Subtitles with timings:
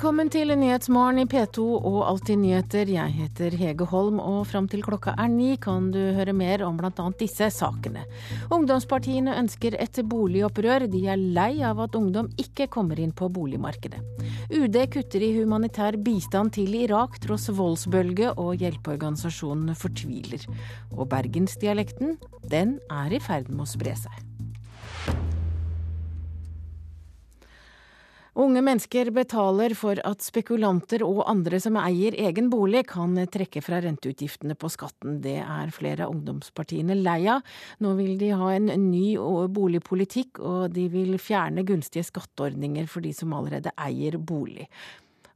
[0.00, 2.88] Velkommen til Nyhetsmorgen i P2 og Alltid nyheter.
[2.88, 6.78] Jeg heter Hege Holm, og fram til klokka er ni kan du høre mer om
[6.78, 7.04] bl.a.
[7.20, 8.06] disse sakene.
[8.48, 10.86] Ungdomspartiene ønsker et boligopprør.
[10.88, 14.00] De er lei av at ungdom ikke kommer inn på boligmarkedet.
[14.48, 20.48] UD kutter i humanitær bistand til Irak tross voldsbølge, og hjelpeorganisasjonene fortviler.
[20.96, 22.16] Og bergensdialekten,
[22.48, 24.16] den er i ferd med å spre seg.
[28.40, 33.82] Unge mennesker betaler for at spekulanter og andre som eier egen bolig, kan trekke fra
[33.84, 35.18] renteutgiftene på skatten.
[35.20, 37.44] Det er flere av ungdomspartiene lei av.
[37.84, 39.18] Nå vil de ha en ny
[39.52, 44.70] boligpolitikk, og de vil fjerne gunstige skatteordninger for de som allerede eier bolig.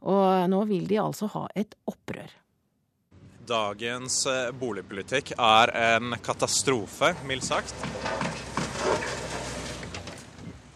[0.08, 2.32] Og nå vil de altså ha et opprør.
[3.44, 8.43] Dagens eh, boligpolitikk er en katastrofe, mildt sagt.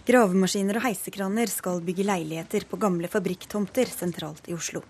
[0.09, 4.81] Gravemaskiner og heisekraner skal bygge leiligheter på gamle fabrikktomter sentralt i Oslo.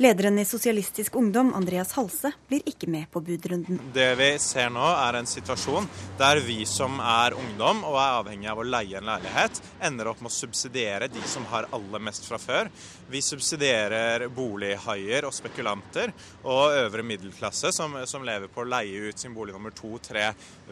[0.00, 3.76] Lederen i Sosialistisk Ungdom, Andreas Halse, blir ikke med på budrunden.
[3.92, 5.84] Det vi ser nå er en situasjon
[6.16, 10.22] der vi som er ungdom og er avhengig av å leie en leilighet, ender opp
[10.24, 12.70] med å subsidiere de som har aller mest fra før.
[13.12, 16.14] Vi subsidierer bolighaier og spekulanter
[16.48, 20.30] og øvre middelklasse som, som lever på å leie ut sin bolig nummer to, tre,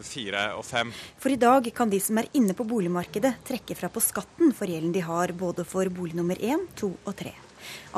[0.09, 0.89] fire og fem.
[1.21, 4.65] For i dag kan de som er inne på boligmarkedet trekke fra på skatten for
[4.65, 7.35] gjelden de har både for bolig nummer én, to og tre.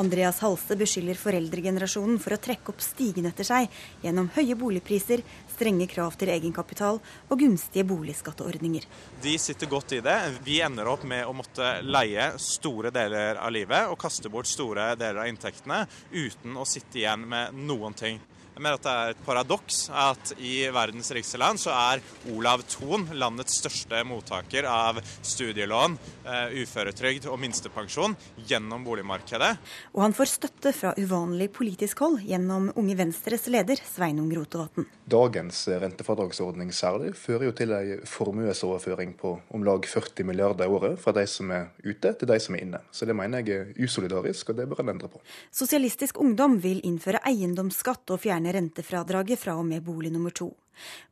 [0.01, 3.69] Andreas Halse beskylder foreldregenerasjonen for å trekke opp stigen etter seg
[4.03, 8.87] gjennom høye boligpriser, strenge krav til egenkapital og gunstige boligskatteordninger.
[9.21, 10.17] De sitter godt i det.
[10.45, 14.93] Vi ender opp med å måtte leie store deler av livet og kaste bort store
[14.99, 18.21] deler av inntektene uten å sitte igjen med noen ting.
[18.51, 22.01] Jeg mener at det er et paradoks at i verdens rikeste land så er
[22.33, 25.95] Olav Thon landets største mottaker av studielån,
[26.27, 28.11] eh, uføretrygd og minstepensjon
[28.49, 29.53] gjennom boligmarkedet.
[29.95, 34.89] Og han får støtte fra uvanlig politisk hold gjennom Unge Venstres leder Sveinung Rotevatn.
[35.07, 40.99] Dagens rentefradragsordning særlig fører jo til ei formuesoverføring på om lag 40 milliarder i året
[40.99, 42.83] fra de som er ute til de som er inne.
[42.91, 45.23] Så det mener jeg er usolidarisk, og det bør en endre på.
[45.55, 50.49] Sosialistisk Ungdom vil innføre eiendomsskatt og fjerne rentefradraget fra og med bolig nummer to.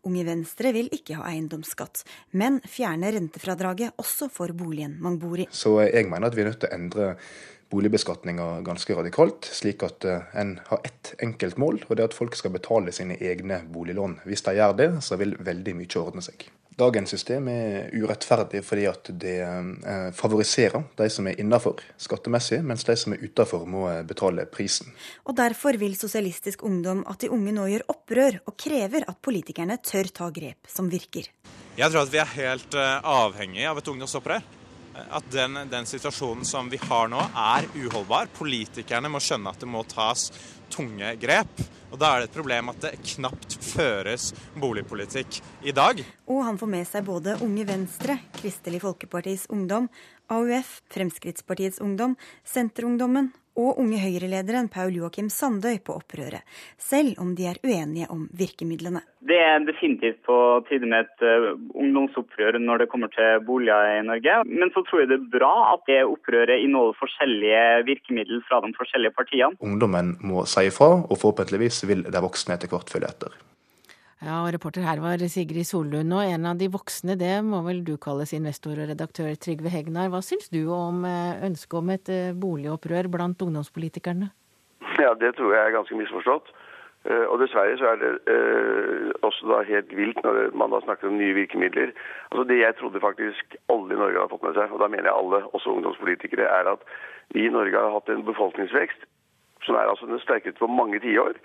[0.08, 2.04] Unge Venstre vil ikke ha eiendomsskatt,
[2.40, 5.48] men fjerne rentefradraget også for boligen man bor i.
[5.52, 7.10] Så jeg mener at vi er nødt til å endre
[7.70, 12.18] boligbeskatninga ganske radikalt, slik at eh, en har ett enkelt mål, og det er at
[12.18, 14.22] folk skal betale sine egne boliglån.
[14.26, 16.48] Hvis de gjør det, så vil veldig mye ordne seg.
[16.80, 22.86] Dagens system er urettferdig fordi at det eh, favoriserer de som er innafor skattemessig, mens
[22.88, 24.94] de som er utafor må eh, betale prisen.
[25.28, 29.80] Og Derfor vil Sosialistisk Ungdom at de unge nå gjør opprør, og krever at politikerne
[29.84, 31.28] tør ta grep som virker.
[31.80, 34.48] Jeg tror at vi er helt avhengig av et ungdomsopprør
[35.00, 38.32] at den, den, situasjonen som vi har nå, er uholdbar.
[38.36, 40.30] Politikerne må skjønne at det må tas
[40.72, 41.62] tunge grep.
[41.90, 46.04] Og Da er det et problem at det knapt føres boligpolitikk i dag.
[46.30, 49.90] Og han får med seg både Unge Venstre, Kristelig Folkepartis Ungdom,
[50.30, 56.46] AUF, Fremskrittspartiets Ungdom, Senterungdommen og Unge Høyre-lederen Paul Joakim Sandøy på opprøret,
[56.80, 59.02] selv om de er uenige om virkemidlene.
[59.30, 60.38] Det er definitivt på
[60.70, 64.40] tide med et uh, ungdomsopprør når det kommer til boliger i Norge.
[64.48, 68.72] Men så tror jeg det er bra at det opprøret inneholder forskjellige virkemidler fra de
[68.78, 69.60] forskjellige partiene.
[69.60, 73.36] Ungdommen må si ifra, og forhåpentligvis vil de voksne etter hvert følge etter.
[74.20, 77.86] Ja, og Reporter her var Sigrid Sollund, og en av de voksne, det må vel
[77.88, 80.10] du kalles investor og redaktør Trygve Hegnar.
[80.12, 84.28] Hva syns du om eh, ønsket om et eh, boligopprør blant ungdomspolitikerne?
[85.00, 86.52] Ja, Det tror jeg er ganske misforstått.
[87.08, 88.12] Eh, og dessverre så er det
[89.24, 91.96] også da helt vilt når man da snakker om nye virkemidler.
[92.34, 95.08] Altså Det jeg trodde faktisk alle i Norge har fått med seg, og da mener
[95.08, 96.84] jeg alle, også ungdomspolitikere, er at
[97.32, 99.08] vi i Norge har hatt en befolkningsvekst
[99.64, 101.40] som er altså den sterkeste på mange tiår.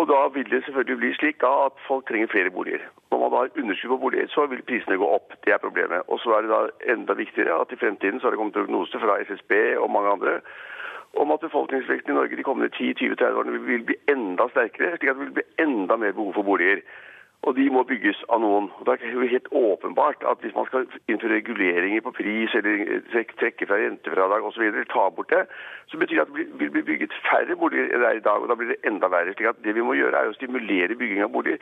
[0.00, 2.84] Og da vil det selvfølgelig bli slik da, at folk trenger flere boliger.
[3.10, 5.34] Når man da har underskudd på boliger, så vil prisene gå opp.
[5.44, 6.06] Det er problemet.
[6.08, 9.02] Og så er det da enda viktigere at i fremtiden så har det kommet prognoser
[9.04, 9.52] fra SSB
[9.82, 10.40] og mange andre
[11.20, 15.18] om at befolkningsveksten i Norge de kommende 10-20-30 årene vil bli enda sterkere, slik at
[15.18, 16.80] det vil bli enda mer behov for boliger.
[17.42, 18.68] Og de må bygges av noen.
[18.78, 23.00] Og Det er jo helt åpenbart at hvis man skal innføre reguleringer på pris eller
[23.12, 25.46] trekke fra rentefradrag osv., ta bort det,
[25.90, 28.38] så betyr det at det vil bli bygget færre boliger enn det er i dag.
[28.42, 29.34] og Da blir det enda verre.
[29.34, 31.58] slik at Det vi må gjøre, er å stimulere bygging av boliger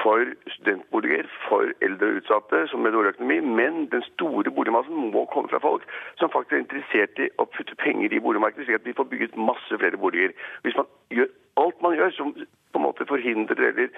[0.00, 3.40] for studentboliger, for eldre og utsatte som med dårlig økonomi.
[3.40, 5.84] Men den store boligmassen må komme fra folk
[6.20, 9.36] som faktisk er interessert i å putte penger i boligmarkedet, slik at vi får bygget
[9.36, 10.32] masse flere boliger.
[10.64, 12.34] Hvis man gjør man gjør som
[12.72, 13.88] på en måte forhindrer eller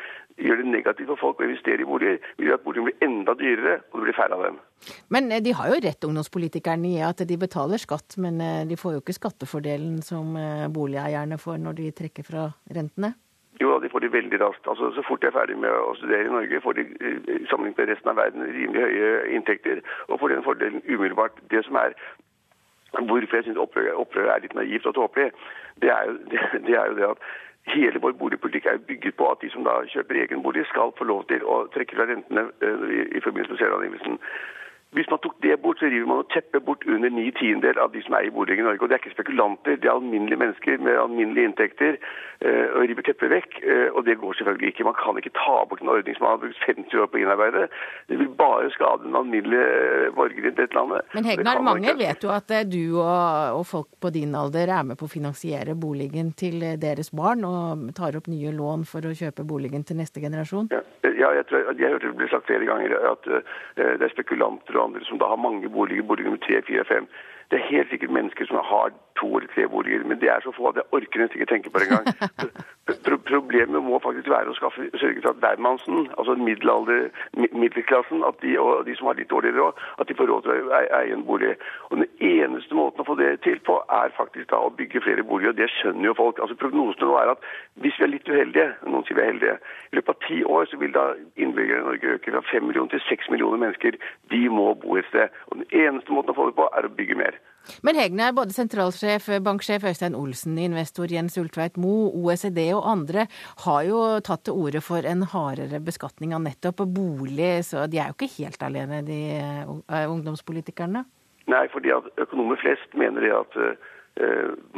[0.43, 3.35] gjør det negativt for folk å investere i boliger, vil gjøre at boligene blir enda
[3.39, 4.57] dyrere, og det blir færre av dem.
[5.15, 8.79] Men eh, de har jo rett, ungdomspolitikerne, i at de betaler skatt, men eh, de
[8.81, 13.15] får jo ikke skattefordelen som eh, boligeierne får når de trekker fra rentene?
[13.63, 14.67] Jo, de får de veldig raskt.
[14.67, 16.85] Altså, Så fort de er ferdig med å studere i Norge, får de
[17.47, 21.39] sammenlignet med resten av verden rimelig høye inntekter, og får den fordelen umiddelbart.
[21.55, 21.95] Det som er
[22.95, 25.33] Hvorfor jeg syns opprøret opprør er litt naivt og tåpelig,
[25.83, 25.91] det,
[26.31, 27.25] det, det er jo det at
[27.73, 31.05] Hele vår boligpolitikk er bygget på at de som da kjøper egen bolig, skal få
[31.09, 34.19] lov til å trekke fra rentene i, i forbindelse med selvangivelsen.
[34.95, 37.91] Hvis man tok det bort, så river man og tepper bort under ni tiendedel av
[37.95, 38.83] de som er i boliger i Norge.
[38.83, 41.99] Og det er ikke spekulanter, det er alminnelige mennesker med alminnelige inntekter.
[42.45, 43.59] Eh, og river teppet vekk.
[43.63, 44.87] Eh, og det går selvfølgelig ikke.
[44.87, 47.23] Man kan ikke ta bort en ordning som man har brukt 50 år på å
[47.23, 47.65] innarbeide.
[48.11, 51.11] Det vil bare skade den alminnelige eh, borger i dette landet.
[51.17, 55.01] Men Hegnar, mange vet jo at du og, og, folk på din alder er med
[55.01, 59.47] på å finansiere boligen til deres barn, og tar opp nye lån for å kjøpe
[59.49, 60.69] boligen til neste generasjon?
[60.75, 63.41] Ja, ja jeg, tror, jeg hørte det ble sagt flere ganger at uh,
[63.79, 67.09] det er spekulanter og andre som da har mange boliger, boliger nummer tre, fire, fem.
[67.51, 70.53] Det er helt sikkert mennesker som har to eller tre boliger, men det er så
[70.55, 72.07] få at jeg orker nesten ikke tenke på det engang.
[73.05, 78.53] Pro problemet må faktisk være å skaffe, sørge for at hvermannsen, altså middelklassen, at de,
[78.61, 81.25] og de som har litt dårligere råd, at de får råd til å eie en
[81.25, 81.55] bolig.
[81.91, 85.25] Og Den eneste måten å få det til på, er faktisk da å bygge flere
[85.25, 85.55] boliger.
[85.55, 86.43] og Det skjønner jo folk.
[86.45, 87.49] Altså Prognosene nå er at
[87.81, 89.57] hvis vi er litt uheldige, noen sier vi er heldige,
[89.93, 91.07] i løpet av ti år så vil da
[91.41, 93.99] innbyggerne i Norge øke fra fem millioner til seks millioner mennesker.
[94.35, 95.33] De må bo et sted.
[95.49, 97.41] Og Den eneste måten å få det på, er å bygge mer.
[97.87, 103.27] Men Hegnar, både sentralsjef, banksjef Øystein Olsen, investor Jens Ultveit Moe, OECD og andre
[103.65, 108.13] har jo tatt til orde for en hardere beskatning av nettopp bolig, så de er
[108.13, 111.05] jo ikke helt alene, de uh, ungdomspolitikerne?
[111.53, 113.91] Nei, fordi at økonomer flest mener det at uh,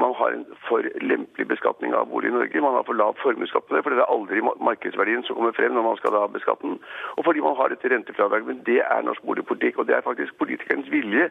[0.00, 2.60] man har en for lempelig beskatning av bolig i Norge.
[2.64, 5.76] Man har for lav formuesskatt på det, for det er aldri markedsverdien som kommer frem
[5.76, 6.78] når man skal da beskatte den.
[7.20, 8.48] Og fordi man har et rentefradrag.
[8.48, 11.28] Men det er norsk boligpolitikk, og det er faktisk politikernes vilje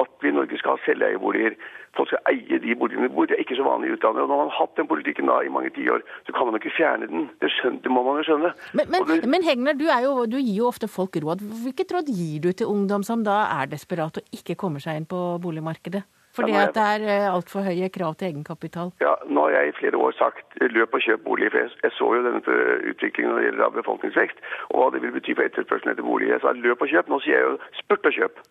[0.00, 1.56] at vi i Norge skal ha selveieboliger.
[1.96, 3.26] Folk skal eie de boligene de bor.
[3.28, 4.22] Det er ikke så vanlig i utlandet.
[4.22, 6.62] Og når man har hatt den politikken da i mange tiår, så kan man jo
[6.62, 7.28] ikke fjerne den.
[7.42, 8.54] Det, skjønner, det må man jo skjønne.
[8.72, 11.44] Men, men, det, men Hegner, du, jo, du, gir jo ofte folk råd.
[11.66, 15.08] Hvilket råd gir du til ungdom som da er desperate og ikke kommer seg inn
[15.10, 16.06] på boligmarkedet?
[16.32, 18.92] Fordi at det er eh, altfor høye krav til egenkapital?
[19.04, 21.50] Ja, Nå har jeg i flere år sagt løp og kjøp bolig.
[21.52, 22.56] for Jeg så jo denne
[22.92, 24.40] utviklingen når det gjelder befolkningsvekst,
[24.70, 26.32] og hva det vil bety for etterspørselen etter bolig.
[26.32, 27.12] Jeg sa løp og kjøp.
[27.12, 28.42] Nå sier jeg jo spurt og kjøp.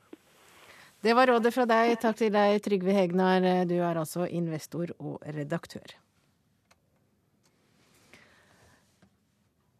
[1.01, 1.97] Det var rådet fra deg.
[2.03, 3.49] Takk til deg, Trygve Hegnar.
[3.65, 5.97] Du er altså investor og redaktør.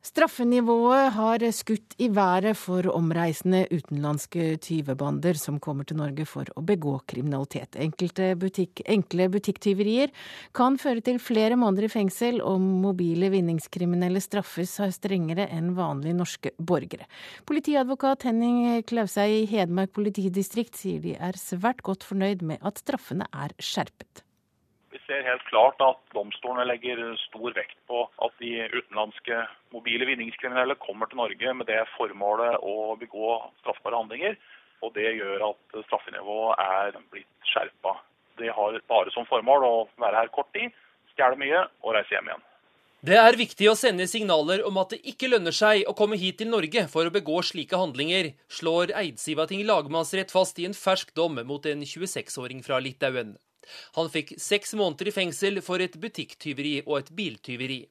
[0.02, 6.64] Straffenivået har skutt i været for omreisende utenlandske tyvebander som kommer til Norge for å
[6.66, 7.78] begå kriminalitet.
[8.42, 10.10] Butikk, enkle butikktyverier
[10.58, 16.56] kan føre til flere måneder i fengsel, og mobile vinningskriminelle straffes strengere enn vanlige norske
[16.58, 17.06] borgere.
[17.46, 23.30] Politiadvokat Henning Klausei i Hedmark politidistrikt sier de er svært godt fornøyd med at straffene
[23.30, 24.26] er skjerpet
[25.12, 29.44] ser helt klart at domstolene legger stor vekt på at de utenlandske
[29.76, 34.38] mobile vinningskriminelle kommer til Norge med det formålet å begå straffbare handlinger.
[34.82, 37.98] Og det gjør at straffenivået er blitt skjerpa.
[38.40, 40.72] De har bare som formål å være her kort tid,
[41.12, 42.48] stjele mye og reise hjem igjen.
[43.02, 46.38] Det er viktig å sende signaler om at det ikke lønner seg å komme hit
[46.38, 51.42] til Norge for å begå slike handlinger, slår Eidsivating lagmannsrett fast i en fersk dom
[51.50, 53.40] mot en 26-åring fra Litauen.
[53.98, 57.82] Han fikk seks måneder i fengsel for et butikktyveri og et biltyveri.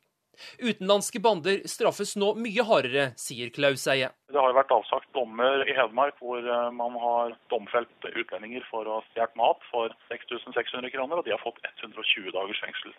[0.60, 4.10] Utenlandske bander straffes nå mye hardere, sier Klaus Eie.
[4.32, 8.98] Det har vært avsagt dommer i Hedmark hvor eh, man har domfelt utlendinger for å
[8.98, 12.94] ha stjålet mat for 6600 kroner, og de har fått 120 dagers fengsel.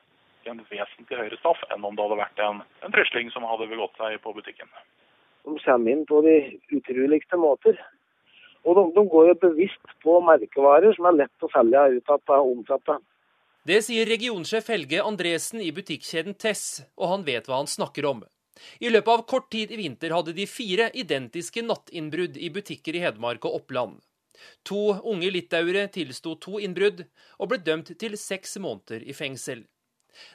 [0.49, 3.97] En vesentlig høyere straff enn om det hadde vært en, en trusling som hadde begått
[4.01, 4.69] seg på butikken.
[5.45, 6.37] De kommer inn på de
[6.77, 7.77] utroligste måter.
[8.68, 12.36] Og de, de, går jo bevisst på merkevarer som er lett å selge ut av
[12.41, 13.00] omsatte.
[13.65, 18.24] Det sier regionsjef Helge Andresen i butikkjeden Tess, og han vet hva han snakker om.
[18.82, 23.03] I løpet av kort tid i vinter hadde de fire identiske nattinnbrudd i butikker i
[23.03, 24.00] Hedmark og Oppland.
[24.65, 27.06] To unge litauere tilsto to innbrudd,
[27.38, 29.65] og ble dømt til seks måneder i fengsel.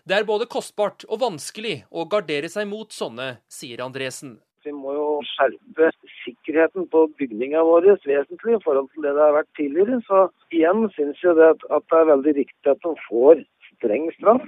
[0.06, 4.38] Det er både kostbart og vanskelig å gardere seg mot sånne, sier Andresen.
[4.66, 5.92] Vi må jo skjerpe
[6.24, 10.00] sikkerheten på bygninga vår vesentlig i forhold til det det har vært tidligere.
[10.08, 10.22] Så
[10.58, 13.44] igjen syns jeg det at, det er veldig riktig at de får
[13.76, 14.46] streng straff.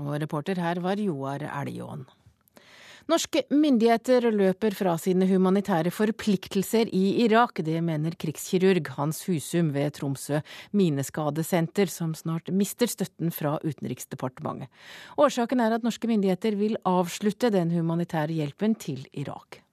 [0.00, 2.06] Og reporter her var Joar Elgåen.
[3.04, 7.60] Norske myndigheter løper fra sine humanitære forpliktelser i Irak.
[7.60, 10.40] Det mener krigskirurg Hans Husum ved Tromsø
[10.72, 14.72] mineskadesenter, som snart mister støtten fra Utenriksdepartementet.
[15.20, 19.63] Årsaken er at norske myndigheter vil avslutte den humanitære hjelpen til Irak.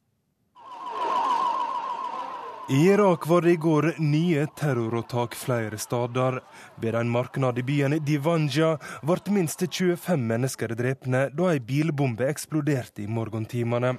[2.71, 6.37] I Irak var det i går nye terroråtak flere steder.
[6.75, 13.03] Ved en marknad i byen Divanja ble minst 25 mennesker drepne da ei bilbombe eksploderte
[13.03, 13.91] i morgentimene.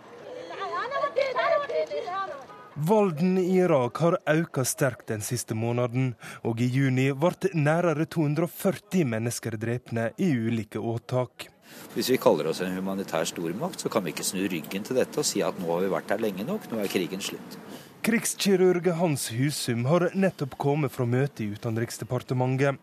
[2.88, 9.04] Volden i Irak har økt sterkt den siste måneden, og i juni ble nærmere 240
[9.04, 11.50] mennesker drepne i ulike åtak.
[11.92, 15.20] Hvis vi kaller oss en humanitær stormakt, så kan vi ikke snu ryggen til dette
[15.20, 17.60] og si at nå har vi vært her lenge nok, nå er krigen slutt.
[18.02, 22.80] Krigskirurg Hans Husum har nettopp kommet fra møte i Utenriksdepartementet.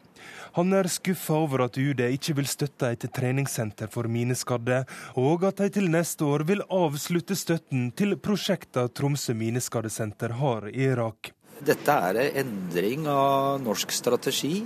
[0.55, 4.85] Han er skuffa over at UD ikke vil støtte et treningssenter for mineskadde,
[5.19, 10.87] og at de til neste år vil avslutte støtten til prosjekter Tromsø mineskadesenter har i
[10.87, 11.33] Irak.
[11.67, 14.61] Dette er en endring av norsk strategi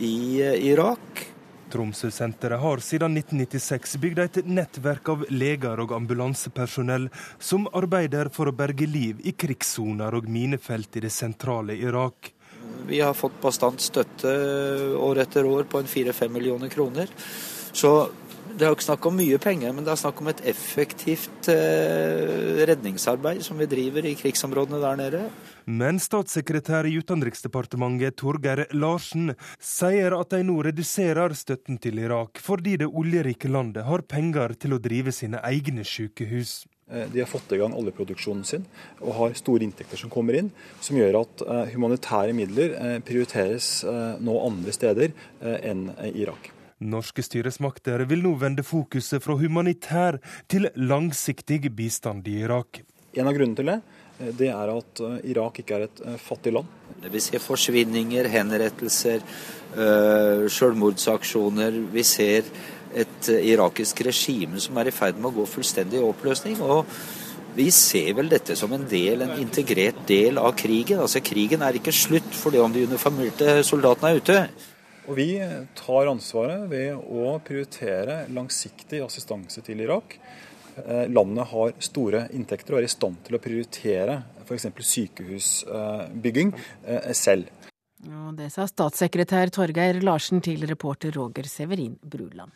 [0.00, 0.16] i
[0.72, 1.26] Irak.
[1.74, 7.08] Tromsø-senteret har siden 1996 bygd et nettverk av leger og ambulansepersonell
[7.42, 12.30] som arbeider for å berge liv i krigssoner og minefelt i det sentrale Irak.
[12.86, 14.30] Vi har fått bastant støtte
[15.00, 17.10] år etter år på en fire-fem millioner kroner.
[17.74, 17.90] Så
[18.54, 22.62] det er ikke snakk om mye penger, men det er snakk om et effektivt eh,
[22.68, 25.22] redningsarbeid som vi driver i krigsområdene der nede.
[25.64, 32.76] Men statssekretær i Utenriksdepartementet Torgeir Larsen sier at de nå reduserer støtten til Irak fordi
[32.82, 36.66] det oljerike landet har penger til å drive sine egne sykehus.
[36.92, 38.66] Eh, de har fått i gang oljeproduksjonen sin
[39.00, 40.50] og har store inntekter som kommer inn,
[40.84, 43.70] som gjør at eh, humanitære midler prioriteres
[44.20, 46.52] nå andre steder enn Irak.
[46.84, 50.18] Norske styresmakter vil nå vende fokuset fra humanitær
[50.50, 52.82] til langsiktig bistand i Irak.
[53.14, 56.20] En av grunnene til det eh, det er at eh, Irak ikke er et eh,
[56.22, 56.70] fattig land.
[57.10, 59.24] Vi ser forsvinninger, henrettelser,
[60.54, 61.74] selvmordsaksjoner.
[61.92, 62.46] Vi ser
[62.94, 66.60] et irakisk regime som er i ferd med å gå fullstendig i oppløsning.
[66.62, 66.86] og
[67.54, 70.98] vi ser vel dette som en del, en integrert del av krigen.
[71.02, 74.38] Altså Krigen er ikke slutt fordi om de uniformerte soldatene er ute.
[75.04, 75.28] Og Vi
[75.76, 80.16] tar ansvaret ved å prioritere langsiktig assistanse til Irak.
[80.76, 84.66] Eh, landet har store inntekter og er i stand til å prioritere f.eks.
[84.90, 87.52] sykehusbygging eh, selv.
[88.04, 92.52] Og det sa statssekretær Torgeir Larsen til reporter Roger Severin Bruland.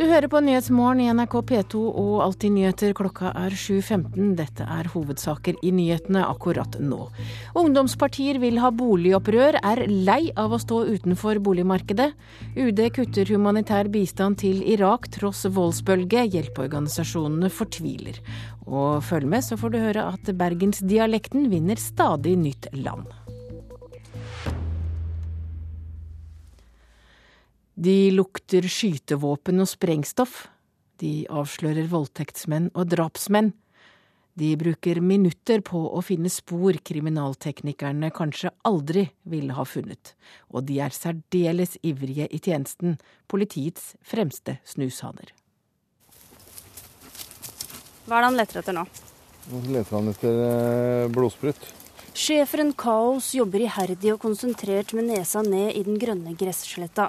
[0.00, 2.94] Du hører på Nyhetsmorgen i NRK P2 og Alltid nyheter.
[2.96, 4.30] Klokka er 7.15.
[4.38, 7.02] Dette er hovedsaker i nyhetene akkurat nå.
[7.60, 12.08] Ungdomspartier vil ha boligopprør, er lei av å stå utenfor boligmarkedet.
[12.56, 16.24] UD kutter humanitær bistand til Irak tross voldsbølge.
[16.32, 18.24] Hjelpeorganisasjonene fortviler.
[18.72, 23.04] Og følg med, så får du høre at bergensdialekten vinner stadig nytt land.
[27.80, 30.42] De lukter skytevåpen og sprengstoff.
[31.00, 33.54] De avslører voldtektsmenn og drapsmenn.
[34.36, 40.12] De bruker minutter på å finne spor kriminalteknikerne kanskje aldri ville ha funnet.
[40.52, 42.98] Og de er særdeles ivrige i tjenesten,
[43.32, 45.32] politiets fremste snushaner.
[48.04, 48.84] Hva er det han leter etter nå?
[49.50, 51.64] Nå leter han etter eh, blodsprut.
[52.12, 57.08] Schæferen Kaos jobber iherdig og konsentrert med nesa ned i den grønne gressletta.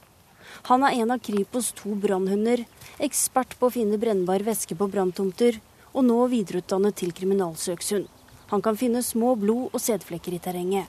[0.69, 2.65] Han er en av Kripos to brannhunder,
[3.01, 5.57] ekspert på å finne brennbar væske på branntomter,
[5.91, 8.05] og nå videreutdannet til kriminalsøkshund.
[8.51, 10.87] Han kan finne små blod- og sædflekker i terrenget.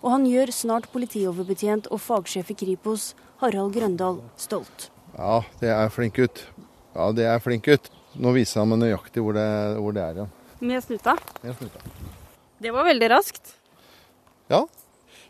[0.00, 4.88] Og han gjør snart politioverbetjent og fagsjef i Kripos, Harald Grøndal, stolt.
[5.18, 6.44] Ja, det er flink gutt.
[6.94, 7.90] Ja, det er flink gutt.
[8.16, 10.28] Nå viser han meg nøyaktig hvor det, hvor det er, ja.
[10.62, 11.16] Med snuta?
[11.42, 11.82] Med snuta.
[12.62, 13.56] Det var veldig raskt.
[14.48, 14.62] Ja.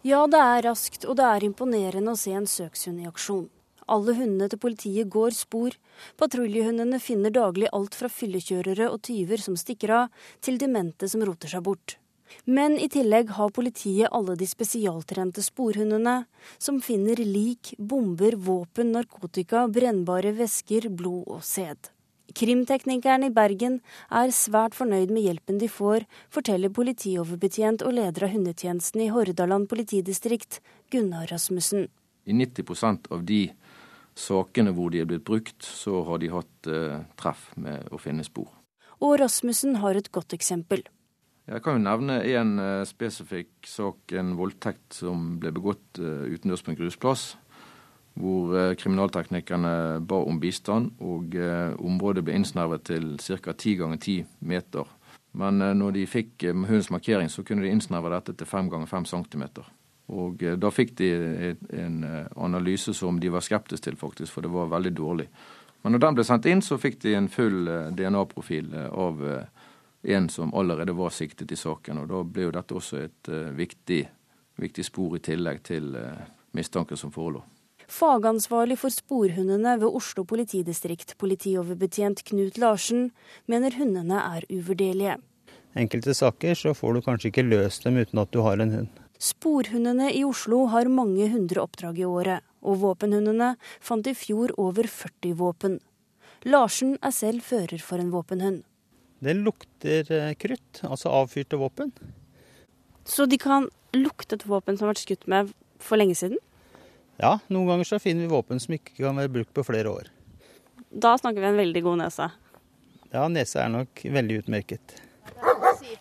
[0.04, 3.46] Ja, det er raskt, og det er imponerende å se en søkshund i aksjon.
[3.90, 5.74] Alle hundene til politiet går spor.
[6.20, 11.50] Patruljehundene finner daglig alt fra fyllekjørere og tyver som stikker av, til demente som roter
[11.50, 11.96] seg bort.
[12.44, 16.22] Men i tillegg har politiet alle de spesialtrente sporhundene,
[16.58, 21.92] som finner lik, bomber, våpen, narkotika, brennbare væsker, blod og sæd.
[22.32, 28.32] Krimteknikeren i Bergen er svært fornøyd med hjelpen de får, forteller politioverbetjent og leder av
[28.32, 31.90] hundetjenesten i Hordaland politidistrikt, Gunnar Rasmussen.
[32.24, 33.42] I 90% av de
[34.18, 38.24] sakene hvor de er blitt brukt, så har de hatt eh, treff med å finne
[38.26, 38.50] spor.
[39.02, 40.84] Og Rasmussen har et godt eksempel.
[41.50, 46.64] Jeg kan jo nevne en eh, spesifikk sak, en voldtekt som ble begått eh, utendørs
[46.64, 47.32] på en grusplass.
[48.14, 51.32] hvor kriminalteknikerne ba om bistand, og
[51.80, 53.54] området ble innsnevret til ca.
[53.56, 54.84] 10 ganger 10 meter.
[55.32, 59.08] Men når de fikk hundens markering, så kunne de innsnevre dette til 5 ganger 5
[59.08, 59.44] cm.
[60.10, 61.10] Og da fikk de
[61.78, 62.02] en
[62.36, 65.28] analyse som de var skeptiske til, faktisk, for det var veldig dårlig.
[65.82, 69.22] Men når den ble sendt inn, så fikk de en full DNA-profil av
[70.02, 72.02] en som allerede var siktet i saken.
[72.02, 74.02] Og da ble jo dette også et viktig,
[74.62, 75.94] viktig spor i tillegg til
[76.52, 77.42] mistanken som forelå.
[77.92, 83.10] Fagansvarlig for sporhundene ved Oslo politidistrikt, politioverbetjent Knut Larsen,
[83.50, 85.18] mener hundene er uvurderlige.
[85.76, 89.01] Enkelte saker så får du kanskje ikke løst dem uten at du har en hund.
[89.22, 94.88] Sporhundene i Oslo har mange hundre oppdrag i året, og våpenhundene fant i fjor over
[94.90, 95.76] 40 våpen.
[96.42, 98.64] Larsen er selv fører for en våpenhund.
[99.22, 101.92] Det lukter eh, krutt, altså avfyrte våpen.
[103.06, 106.42] Så de kan lukte et våpen som har vært skutt med for lenge siden?
[107.22, 110.10] Ja, noen ganger så finner vi våpen som ikke kan være brukt på flere år.
[110.90, 112.30] Da snakker vi en veldig god nese?
[113.14, 114.98] Ja, nesa er nok veldig utmerket.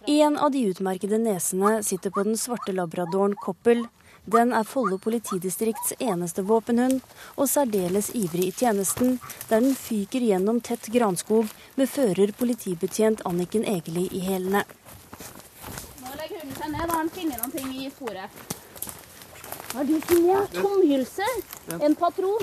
[0.08, 3.84] En av de utmerkede nesene sitter på den svarte labradoren Koppel.
[4.26, 7.02] Den er Follo politidistrikts eneste våpenhund,
[7.38, 13.66] og særdeles ivrig i tjenesten, der den fyker gjennom tett granskog med fører politibetjent Anniken
[13.66, 14.64] Egeli i hælene.
[16.02, 18.42] Nå legger hunden seg ned, da har han funnet noe i sporet.
[19.72, 20.58] Hva har du funnet?
[20.58, 21.28] Tomhylse?
[21.78, 22.42] En patron?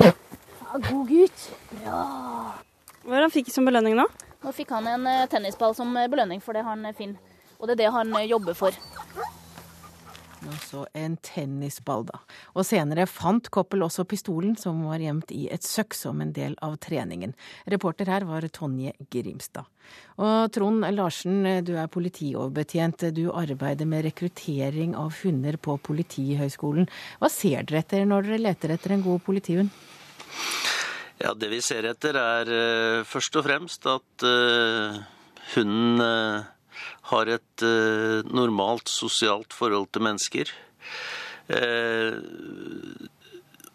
[0.62, 1.48] Ja, god gutt.
[1.72, 2.02] Bra.
[3.02, 4.06] Hva er det han fikk som belønning nå?
[4.46, 7.27] Nå fikk han en eh, tennisball som belønning for det han finner.
[7.58, 8.76] Og det er det han eh, jobber for.
[10.46, 12.20] Og så en tennisball, da.
[12.54, 16.54] Og senere fant Koppel også pistolen, som var gjemt i et søkk som en del
[16.64, 17.34] av treningen.
[17.66, 19.66] Reporter her var Tonje Grimstad.
[20.20, 23.08] Og Trond Larsen, du er politioverbetjent.
[23.16, 26.88] Du arbeider med rekruttering av hunder på Politihøgskolen.
[27.18, 29.72] Hva ser dere etter når dere leter etter en god politihund?
[31.18, 35.00] Ja, Det vi ser etter er uh, først og fremst at uh,
[35.56, 36.04] hunden
[37.10, 40.52] har et eh, normalt sosialt forhold til mennesker.
[41.48, 42.18] Eh,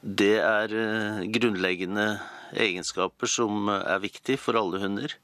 [0.04, 2.08] det er eh, grunnleggende
[2.54, 5.16] egenskaper som er viktig for alle hunder.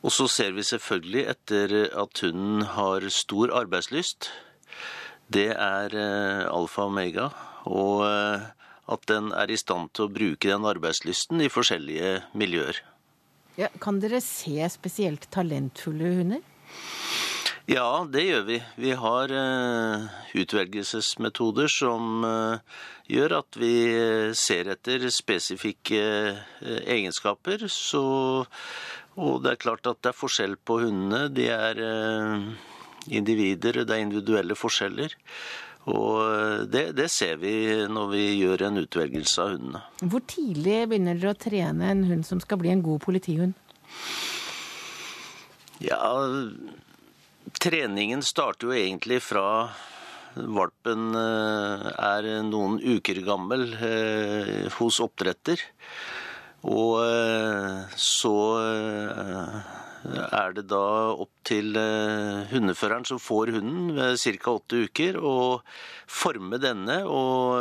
[0.00, 4.30] Og så ser vi selvfølgelig etter at hunden har stor arbeidslyst.
[5.30, 5.92] Det er
[6.48, 7.26] alfa og omega.
[7.68, 8.00] Og
[8.90, 12.80] at den er i stand til å bruke den arbeidslysten i forskjellige miljøer.
[13.60, 16.40] Ja, kan dere se spesielt talentfulle hunder?
[17.70, 18.56] Ja, det gjør vi.
[18.82, 22.58] Vi har uh, utvelgelsesmetoder som uh,
[23.06, 23.74] gjør at vi
[24.38, 26.00] ser etter spesifikke
[26.82, 27.68] egenskaper.
[27.70, 28.02] Så,
[29.14, 31.28] og det er klart at det er forskjell på hundene.
[31.30, 31.82] De er
[33.10, 35.14] individer, det er individuelle forskjeller.
[35.90, 37.54] Og det, det, ser vi
[37.90, 39.82] når vi gjør en utvelgelse av hundene.
[40.02, 43.58] Hvor tidlig begynner dere å trene en hund som skal bli en god politihund?
[45.80, 46.28] Ja,
[47.56, 49.70] Treningen starter jo egentlig fra
[50.36, 55.62] valpen eh, er noen uker gammel eh, hos oppdretter.
[56.68, 58.36] Og eh, så
[60.04, 61.72] er det da opp til
[62.52, 64.54] hundeføreren som får hunden ved ca.
[64.60, 65.60] åtte uker, å
[66.04, 67.56] forme denne og,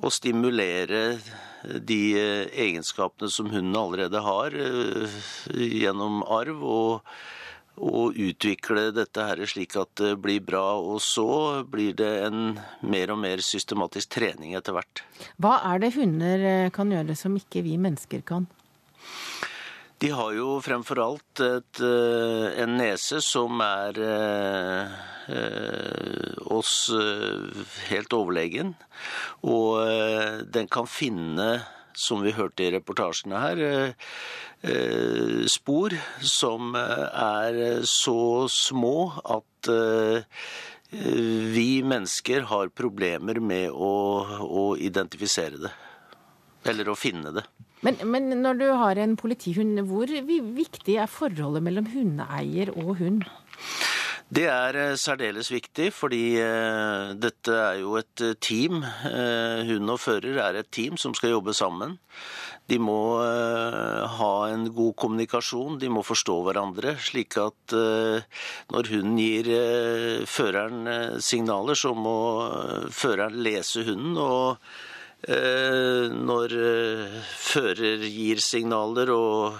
[0.00, 1.18] og stimulere
[1.60, 2.02] de
[2.56, 4.56] egenskapene som hunden allerede har
[5.52, 6.64] gjennom arv.
[6.64, 7.12] og
[7.80, 10.76] og utvikle dette her slik at det blir bra.
[10.76, 15.04] Og så blir det en mer og mer systematisk trening etter hvert.
[15.40, 18.48] Hva er det hunder eh, kan gjøre som ikke vi mennesker kan?
[20.00, 24.86] De har jo fremfor alt et, eh, en nese som er eh,
[26.50, 26.90] oss
[27.90, 28.72] helt overlegen.
[29.46, 31.50] Og den kan finne,
[31.94, 33.60] som vi hørte i reportasjene her,
[34.62, 40.42] Eh, spor som eh, er så små at eh,
[40.90, 43.94] vi mennesker har problemer med å,
[44.44, 45.72] å identifisere det.
[46.68, 47.46] Eller å finne det.
[47.86, 53.24] Men, men, når du har en politihund, hvor viktig er forholdet mellom hundeeier og hund?
[54.30, 56.36] Det er særdeles viktig, fordi
[57.18, 58.84] dette er jo et team.
[59.66, 61.96] Hund og fører er et team som skal jobbe sammen.
[62.70, 66.94] De må eh, ha en god kommunikasjon, de må forstå hverandre.
[67.02, 68.22] Slik at eh,
[68.70, 72.14] når hunden gir eh, føreren signaler, så må
[72.94, 74.14] føreren lese hunden.
[74.20, 74.62] og
[75.20, 76.54] når
[77.36, 79.58] fører gir signaler og,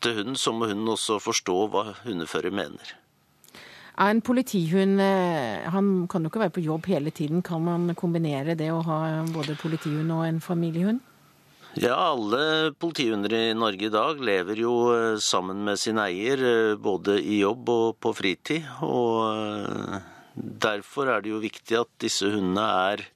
[0.00, 2.96] til hunden, så må hunden også forstå hva hundefører mener.
[3.98, 7.42] Er en politihund eh, Han kan jo ikke være på jobb hele tiden.
[7.42, 8.98] Kan man kombinere det å ha
[9.34, 11.02] både politihund og en familiehund?
[11.78, 16.76] Ja, alle politihunder i Norge i dag lever jo eh, sammen med sin eier, eh,
[16.78, 18.70] både i jobb og på fritid.
[18.86, 19.98] Og
[20.38, 23.06] derfor er det jo viktig at disse hundene er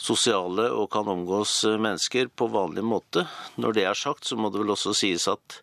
[0.00, 3.26] sosiale og kan omgås mennesker på vanlig måte.
[3.60, 5.60] Når det er sagt, så må det vel også sies at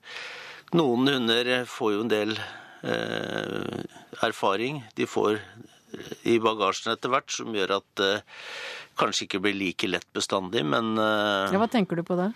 [0.77, 3.81] noen hunder får jo en del eh,
[4.27, 4.83] erfaring.
[4.97, 5.39] De får
[6.27, 8.13] i bagasjen etter hvert, som gjør at det
[8.97, 12.29] kanskje ikke blir like lett bestandig, men eh, Ja, Hva tenker du på det?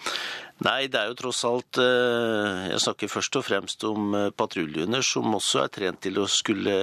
[0.65, 5.05] Nei, det er jo tross alt eh, Jeg snakker først og fremst om eh, patruljehunder
[5.05, 6.77] som også er trent til å skulle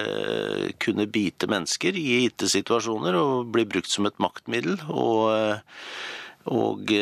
[0.83, 4.79] kunne bite mennesker i gitte situasjoner og bli brukt som et maktmiddel.
[4.89, 5.31] Og,
[6.51, 6.93] og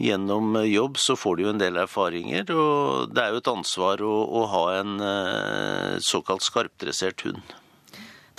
[0.00, 4.04] gjennom jobb så får de jo en del erfaringer, og det er jo et ansvar
[4.04, 4.94] å, å ha en
[6.04, 7.59] såkalt skarpdressert hund.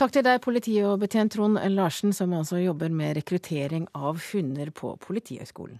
[0.02, 4.72] Takk til deg, politi- og betjent Trond Larsen, som altså jobber med rekruttering av hunder
[4.74, 5.78] på Politihøgskolen.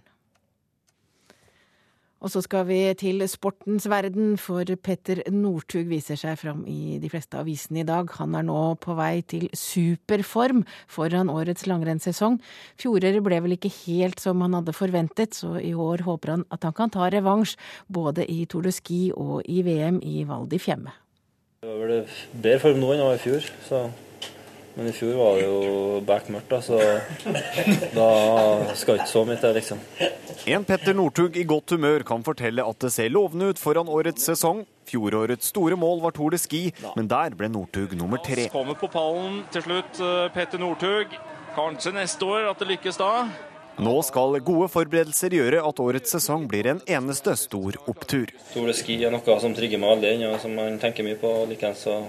[2.22, 7.10] Og så skal vi til sportens verden, for Petter Northug viser seg fram i de
[7.10, 8.14] fleste avisene i dag.
[8.20, 12.38] Han er nå på vei til superform foran årets langrennssesong.
[12.78, 16.62] Fjoråret ble vel ikke helt som han hadde forventet, så i år håper han at
[16.62, 17.56] han kan ta revansj
[17.90, 20.94] både i Tour de Ski og i VM i Val di Fiemme.
[21.58, 22.06] Det var vel
[22.38, 23.84] bedre form nå enn det var i fjor, så
[24.74, 26.78] men i fjor var det jo bekmørkt, da, så
[27.92, 28.08] da
[28.78, 29.82] skal ikke så mye til, liksom.
[30.52, 34.24] En Petter Northug i godt humør kan fortelle at det ser lovende ut foran årets
[34.30, 34.64] sesong.
[34.88, 36.64] Fjorårets store mål var Tour de Ski,
[36.96, 38.48] men der ble Northug nummer tre.
[38.52, 41.14] Kommer på pallen til slutt, eh, Petter Northug.
[41.52, 43.12] Kanskje neste år at det lykkes da.
[43.82, 48.32] Nå skal gode forberedelser gjøre at årets sesong blir en eneste stor opptur.
[48.52, 51.30] Tour de Ski er noe som trigger meg veldig og som man tenker mye på.
[51.48, 52.02] Likeens så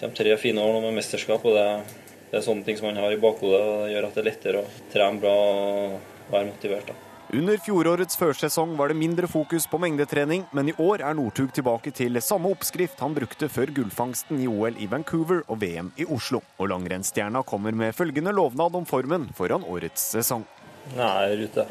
[0.00, 1.44] kommer tre fine år nå med mesterskap.
[1.44, 4.16] og det det er sånne ting som man har i bakhodet, og det gjør at
[4.16, 6.88] det er lettere å trene bra og være motivert.
[6.90, 7.02] da.
[7.34, 11.90] Under fjorårets førsesong var det mindre fokus på mengdetrening, men i år er Northug tilbake
[11.90, 16.38] til samme oppskrift han brukte før gullfangsten i OL i Vancouver og VM i Oslo.
[16.62, 20.46] Og langrennsstjerna kommer med følgende lovnad om formen foran årets sesong.
[20.94, 21.66] Nei, rute.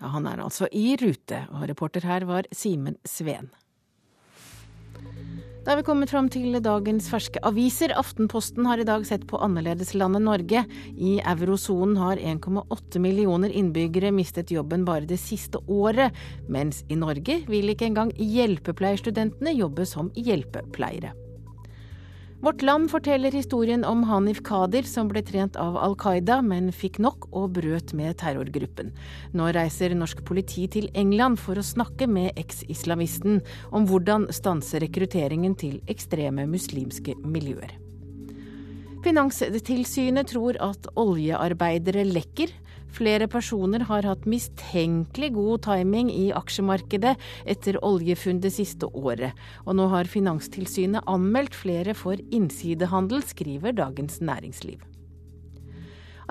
[0.00, 3.52] Ja, Han er altså i rute, og reporter her var Simen Sveen.
[5.66, 7.90] Da er vi kommet fram til dagens ferske aviser.
[7.98, 10.62] Aftenposten har i dag sett på annerledeslandet Norge.
[10.94, 16.14] I eurosonen har 1,8 millioner innbyggere mistet jobben bare det siste året,
[16.46, 21.16] mens i Norge vil ikke engang hjelpepleierstudentene jobbe som hjelpepleiere.
[22.40, 26.98] Vårt Land forteller historien om Hanif Kadir, som ble trent av Al Qaida, men fikk
[27.00, 28.92] nok og brøt med terrorgruppen.
[29.32, 33.40] Nå reiser norsk politi til England for å snakke med eks-islamisten
[33.72, 37.72] om hvordan stanse rekrutteringen til ekstreme muslimske miljøer.
[39.06, 42.52] Finanstilsynet tror at oljearbeidere lekker.
[42.96, 47.12] Flere personer har hatt mistenkelig god timing i aksjemarkedet
[47.44, 54.22] etter oljefunn det siste året, og nå har Finanstilsynet anmeldt flere for innsidehandel, skriver Dagens
[54.24, 54.80] Næringsliv.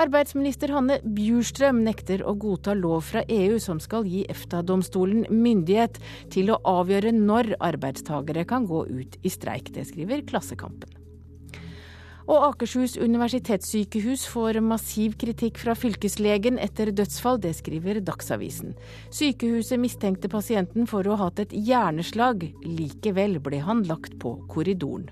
[0.02, 6.02] Arbeidsminister Hanne Bjurstrøm nekter å godta lov fra EU som skal gi EFTA-domstolen myndighet
[6.34, 9.72] til å avgjøre når arbeidstagere kan gå ut i streik.
[9.72, 11.05] Det skriver Klassekampen.
[12.26, 18.74] Og Akershus universitetssykehus får massiv kritikk fra fylkeslegen etter dødsfall, det skriver Dagsavisen.
[19.14, 25.12] Sykehuset mistenkte pasienten for å ha hatt et hjerneslag, likevel ble han lagt på korridoren.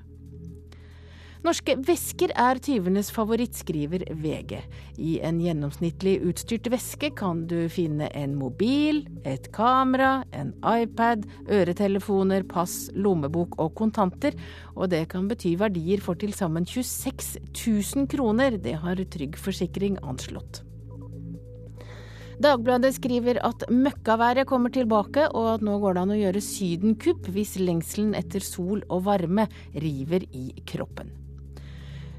[1.43, 4.62] Norske vesker er tyvenes favoritt, skriver VG.
[4.95, 12.45] I en gjennomsnittlig utstyrt veske kan du finne en mobil, et kamera, en iPad, øretelefoner,
[12.47, 14.38] pass, lommebok og kontanter.
[14.77, 18.56] Og det kan bety verdier for til sammen 26 000 kroner.
[18.56, 20.62] Det har Trygg Forsikring anslått.
[22.39, 27.27] Dagbladet skriver at møkkaværet kommer tilbake, og at nå går det an å gjøre sydenkupp
[27.36, 31.12] hvis lengselen etter sol og varme river i kroppen.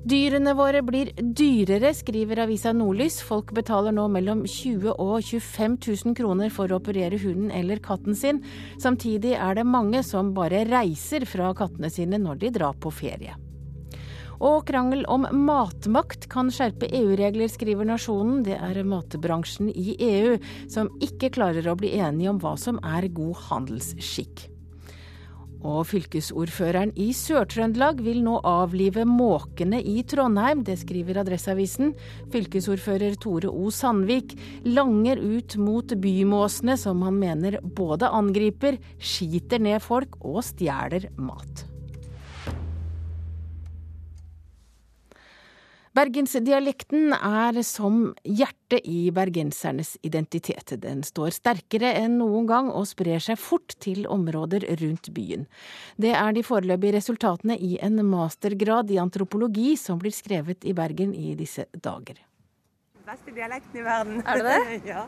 [0.05, 3.23] Dyrene våre blir dyrere, skriver avisa Nordlys.
[3.25, 8.13] Folk betaler nå mellom 20 og 25 000 kroner for å operere hunden eller katten
[8.13, 8.43] sin.
[8.83, 13.33] Samtidig er det mange som bare reiser fra kattene sine når de drar på ferie.
[14.45, 18.43] Og krangel om matmakt kan skjerpe EU-regler, skriver Nasjonen.
[18.45, 20.37] Det er matbransjen i EU
[20.69, 24.51] som ikke klarer å bli enige om hva som er god handelsskikk.
[25.65, 31.95] Og fylkesordføreren i Sør-Trøndelag vil nå avlive måkene i Trondheim, det skriver Adresseavisen.
[32.35, 33.71] Fylkesordfører Tore O.
[33.73, 34.37] Sandvik
[34.69, 41.65] langer ut mot bymåsene som han mener både angriper, skiter ned folk og stjeler mat.
[45.95, 50.73] Bergensdialekten er som hjertet i bergensernes identitet.
[50.83, 55.47] Den står sterkere enn noen gang og sprer seg fort til områder rundt byen.
[55.95, 61.15] Det er de foreløpige resultatene i en mastergrad i antropologi som blir skrevet i Bergen
[61.15, 62.19] i disse dager.
[63.05, 64.23] Beste dialekten i verden.
[64.27, 64.81] Er det det?
[64.97, 65.05] ja.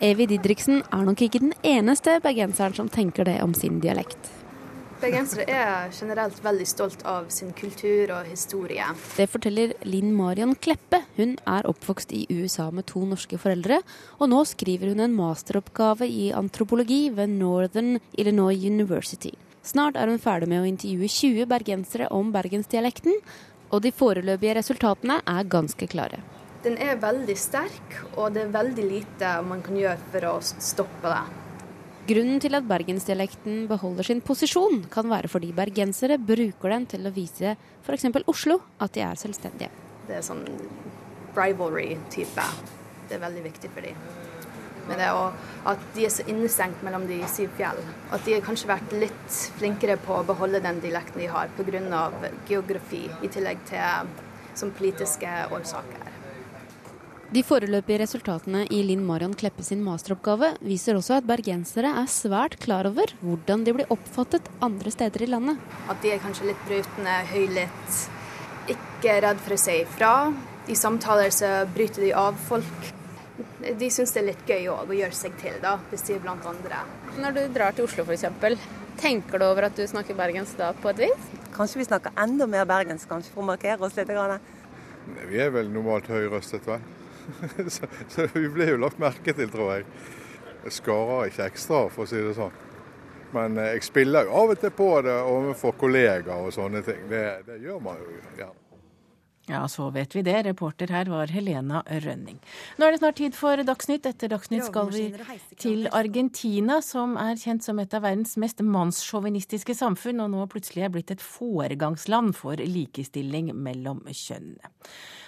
[0.00, 4.30] Evy Didriksen er nok ikke den eneste bergenseren som tenker det om sin dialekt.
[5.00, 8.84] Bergensere er generelt veldig stolt av sin kultur og historie.
[9.16, 11.00] Det forteller Linn Marion Kleppe.
[11.16, 13.80] Hun er oppvokst i USA med to norske foreldre,
[14.20, 19.32] og nå skriver hun en masteroppgave i antropologi ved Northern Illinois University.
[19.64, 23.16] Snart er hun ferdig med å intervjue 20 bergensere om bergensdialekten,
[23.72, 26.20] og de foreløpige resultatene er ganske klare.
[26.60, 31.08] Den er veldig sterk, og det er veldig lite man kan gjøre for å stoppe
[31.08, 31.49] det.
[32.08, 37.12] Grunnen til at bergensdialekten beholder sin posisjon, kan være fordi bergensere bruker den til å
[37.14, 37.52] vise
[37.84, 38.08] f.eks.
[38.30, 39.70] Oslo at de er selvstendige.
[40.08, 40.42] Det er sånn
[41.36, 42.46] rivalry-type.
[43.06, 44.00] Det er veldig viktig for dem.
[44.88, 47.78] Men det er at de er så innestengt mellom de syv fjell.
[48.10, 52.08] At de har kanskje vært litt flinkere på å beholde den dialekten de har pga.
[52.48, 54.10] geografi, i tillegg til
[54.54, 56.09] som politiske årsaker.
[57.30, 62.56] De foreløpige resultatene i Linn Marion Kleppe sin masteroppgave viser også at bergensere er svært
[62.58, 65.60] klar over hvordan de blir oppfattet andre steder i landet.
[65.86, 68.00] At de er kanskje litt brutende, høylytte,
[68.74, 70.10] ikke redd for å si ifra.
[70.66, 72.90] I samtaler så bryter de av folk.
[73.78, 76.50] De syns det er litt gøy å gjøre seg til, da, hvis de er blant
[76.50, 76.82] andre.
[77.22, 78.26] Når du drar til Oslo f.eks.,
[78.98, 81.34] tenker du over at du snakker bergensk da, på et vis?
[81.54, 84.10] Kanskje vi snakker enda mer bergensk, kanskje, for å markere oss litt.
[85.30, 86.82] Vi er vel normalt høyrøstet, vel.
[87.76, 89.86] så, så, vi blir jo lagt merke til, tror jeg.
[90.64, 92.56] Jeg skarer ikke ekstra, for å si det sånn.
[93.34, 97.06] Men eh, jeg spiller jo av og til på det overfor kollegaer og sånne ting.
[97.12, 98.56] Det, det gjør man jo gjerne.
[99.50, 100.36] Ja, så vet vi det.
[100.46, 102.38] Reporter her var Helena Rønning.
[102.78, 104.06] Nå er det snart tid for Dagsnytt.
[104.06, 105.08] Etter Dagsnytt skal vi
[105.58, 110.86] til Argentina, som er kjent som et av verdens mest mannssjåvinistiske samfunn, og nå plutselig
[110.86, 114.70] er blitt et foregangsland for likestilling mellom kjønnene.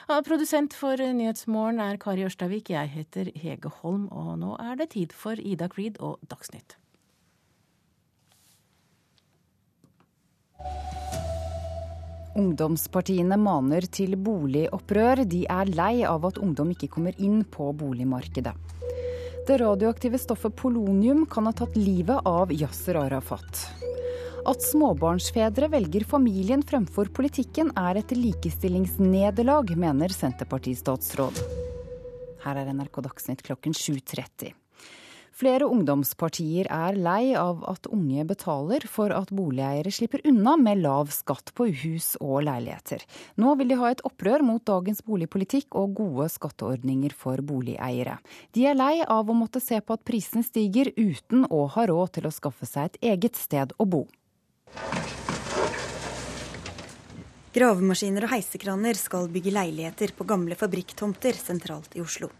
[0.09, 2.73] Ja, produsent for Nyhetsmorgen er Kari Ørstavik.
[2.75, 6.75] Jeg heter Hege Holm, og nå er det tid for Ida Creed og Dagsnytt.
[12.33, 15.23] Ungdomspartiene maner til boligopprør.
[15.29, 18.57] De er lei av at ungdom ikke kommer inn på boligmarkedet.
[19.47, 23.69] Det radioaktive stoffet polonium kan ha tatt livet av Yasser Arafat.
[24.43, 31.37] At småbarnsfedre velger familien fremfor politikken er et likestillingsnederlag, mener Senterparti-statsråd.
[32.43, 34.51] Her er NRK Dagsnytt klokken 7.30.
[35.33, 41.13] Flere ungdomspartier er lei av at unge betaler for at boligeiere slipper unna med lav
[41.15, 43.05] skatt på hus og leiligheter.
[43.39, 48.19] Nå vil de ha et opprør mot dagens boligpolitikk og gode skatteordninger for boligeiere.
[48.59, 52.19] De er lei av å måtte se på at prisene stiger uten å ha råd
[52.19, 54.03] til å skaffe seg et eget sted å bo.
[57.53, 62.31] Gravemaskiner og heisekraner skal bygge leiligheter på gamle fabrikktomter sentralt i Oslo.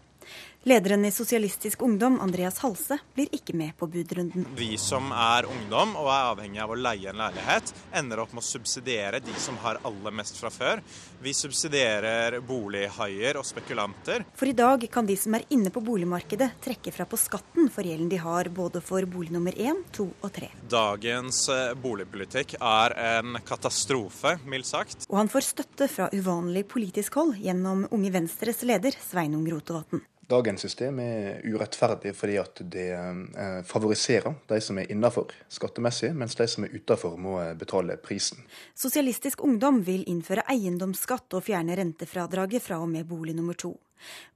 [0.65, 4.45] Lederen i Sosialistisk Ungdom, Andreas Halse, blir ikke med på budrunden.
[4.55, 8.39] Vi som er ungdom og er avhengig av å leie en leilighet, ender opp med
[8.39, 10.79] å subsidiere de som har aller mest fra før.
[11.19, 14.23] Vi subsidierer bolighaier og spekulanter.
[14.39, 17.83] For i dag kan de som er inne på boligmarkedet, trekke fra på skatten for
[17.83, 20.47] gjelden de har både for bolig nummer én, to og tre.
[20.71, 25.11] Dagens eh, boligpolitikk er en katastrofe, mildt sagt.
[25.11, 30.07] Og han får støtte fra uvanlig politisk hold gjennom Unge Venstres leder Sveinung Rotevatn.
[30.29, 36.37] Dagens system er urettferdig fordi at det eh, favoriserer de som er innafor skattemessig, mens
[36.39, 38.39] de som er utafor må eh, betale prisen.
[38.75, 43.75] Sosialistisk Ungdom vil innføre eiendomsskatt og fjerne rentefradraget fra og med bolig nummer to.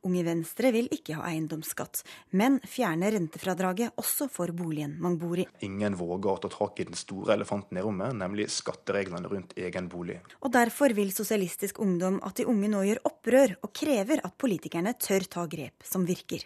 [0.08, 2.04] Unge Venstre vil ikke ha eiendomsskatt,
[2.40, 5.48] men fjerne rentefradraget også for boligen man bor i.
[5.68, 9.90] Ingen våger å ta tak i den store elefanten i rommet, nemlig skattereglene rundt egen
[9.92, 10.20] bolig.
[10.42, 14.96] Og derfor vil Sosialistisk Ungdom at de unge nå gjør opprør, og krever at politikerne
[15.02, 16.46] tør ta grep som virker.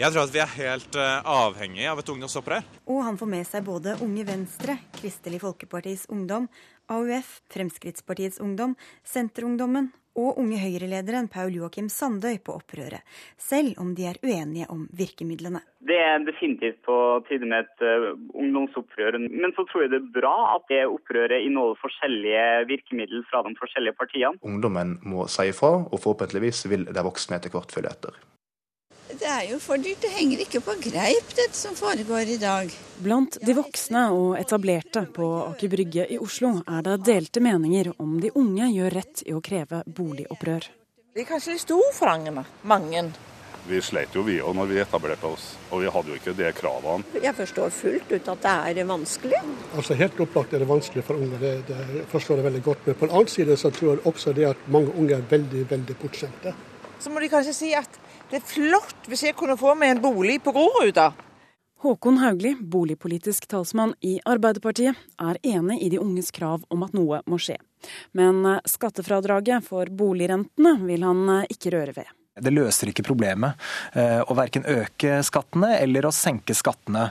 [0.00, 2.64] Jeg tror at vi er helt uh, avhengig av et ungdomsopprør.
[2.88, 6.48] Og han får med seg både Unge Venstre, Kristelig Folkepartis Ungdom,
[6.90, 8.72] AUF, Fremskrittspartiets Ungdom,
[9.04, 13.04] Senterungdommen og Unge Høyre-lederen Paul Joakim Sandøy på opprøret,
[13.40, 15.62] selv om de er uenige om virkemidlene.
[15.82, 16.96] Det er definitivt på
[17.28, 19.18] tide med et uh, ungdomsopprør.
[19.18, 23.54] Men så tror jeg det er bra at det opprøret inneholder forskjellige virkemidler fra de
[23.58, 24.38] forskjellige partiene.
[24.46, 28.20] Ungdommen må si ifra, og forhåpentligvis vil de voksne etter hvert følge etter.
[29.18, 30.00] Det er jo for dyrt.
[30.00, 32.70] Det henger ikke på greip, dette som foregår i dag.
[33.02, 38.16] Blant de voksne og etablerte på Aker Brygge i Oslo er det delte meninger om
[38.22, 40.70] de unge gjør rett i å kreve boligopprør.
[41.12, 42.46] Det er kanskje de store forlangene.
[42.64, 43.04] Mange.
[43.68, 46.48] Vi slet jo vi òg når vi etablerte oss, og vi hadde jo ikke de
[46.56, 47.20] kravene.
[47.22, 49.42] Jeg forstår fullt ut at det er vanskelig.
[49.76, 52.88] Altså Helt opplagt er det vanskelig for unge, det, det forstår jeg veldig godt.
[52.88, 55.68] Men på den annen side så tror jeg også det at mange unge er veldig,
[55.70, 56.56] veldig bortskjemte.
[57.02, 58.01] Så må de kanskje si at
[58.32, 61.10] det er flott hvis jeg kunne få meg en bolig på Groruta.
[61.82, 67.18] Håkon Haugli, boligpolitisk talsmann i Arbeiderpartiet, er enig i de unges krav om at noe
[67.28, 67.58] må skje.
[68.16, 68.40] Men
[68.70, 72.12] skattefradraget for boligrentene vil han ikke røre ved.
[72.40, 73.60] Det løser ikke problemet
[73.92, 77.10] eh, å verken øke skattene eller å senke skattene.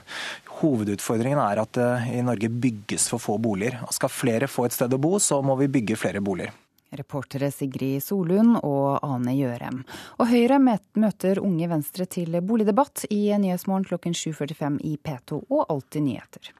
[0.63, 3.77] Hovedutfordringen er at det i Norge bygges for få boliger.
[3.85, 6.55] Og skal flere få et sted å bo, så må vi bygge flere boliger.
[6.91, 9.81] Reportere Sigrid Solund og Ane Gjørem.
[10.19, 16.07] Og Høyre møter Unge Venstre til boligdebatt i Nyhetsmorgen klokken 7.45 i P2 og Alltid
[16.09, 16.51] nyheter.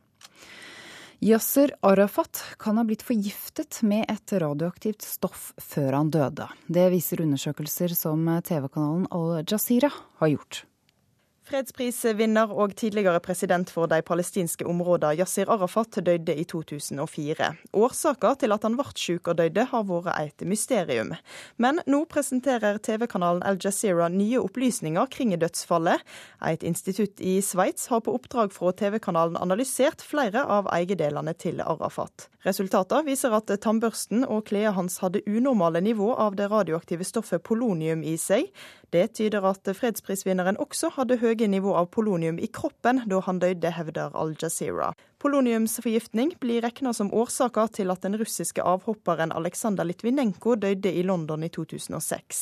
[1.22, 6.48] Yasser Arafat kan ha blitt forgiftet med et radioaktivt stoff før han døde.
[6.66, 10.64] Det viser undersøkelser som TV-kanalen Al Jazeera har gjort.
[11.52, 17.50] Fredsprisvinner og tidligere president for de palestinske områdene Yasir Arafat døde i 2004.
[17.76, 21.12] Årsaken til at han ble syk og døde har vært et mysterium.
[21.60, 26.00] Men nå presenterer TV-kanalen Al Jazeera nye opplysninger kring dødsfallet.
[26.48, 32.30] Et institutt i Sveits har på oppdrag fra TV-kanalen analysert flere av eiendelene til Arafat.
[32.48, 38.08] Resultatene viser at tannbørsten og klærne hans hadde unormale nivå av det radioaktive stoffet polonium
[38.08, 38.48] i seg.
[38.92, 43.72] Det tyder at fredsprisvinneren også hadde høye nivå av polonium i kroppen da han døde,
[43.72, 44.90] hevder Al Jazeera.
[45.24, 51.46] Poloniumsforgiftning blir regna som årsaka til at den russiske avhopperen Aleksandr Litvinenko døde i London
[51.48, 52.42] i 2006.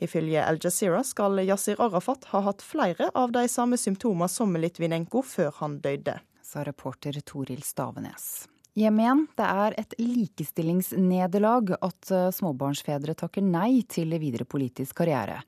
[0.00, 5.20] Ifølge Al Jazeera skal Yasir Arafat ha hatt flere av de samme symptomene som Litvinenko
[5.26, 6.16] før han døde.
[6.40, 8.49] Sa reporter Toril Stavenes.
[8.78, 15.40] Jemen, det er et likestillingsnederlag at eh, småbarnsfedre takker nei til videre politisk karriere.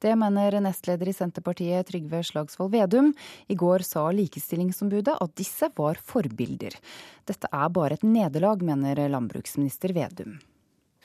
[0.00, 3.12] Det mener nestleder i Senterpartiet Trygve Slagsvold Vedum.
[3.52, 6.78] I går sa Likestillingsombudet at disse var forbilder.
[7.28, 10.40] Dette er bare et nederlag, mener landbruksminister Vedum.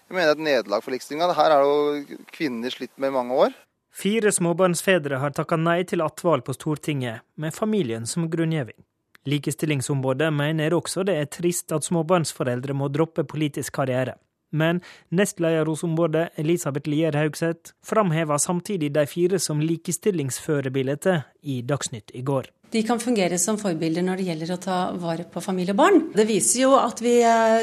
[0.08, 1.34] Jeg mener et nederlag for likestillinga.
[1.36, 3.62] Her er jo kvinner slitt med i mange år.
[3.96, 8.80] Fire småbarnsfedre har takka nei til attval på Stortinget, med familien som grunngjeving.
[9.26, 14.16] Likestillingsombudet mener også det er trist at småbarnsforeldre må droppe politisk karriere.
[14.56, 14.80] Men
[15.12, 22.22] nestleder hos ombudet, Elisabeth Lier Haugseth, framhever samtidig de fire som likestillingsførebilder i Dagsnytt i
[22.22, 22.52] går.
[22.72, 26.02] De kan fungere som forbilder når det gjelder å ta vare på familie og barn.
[26.16, 27.18] Det viser jo at vi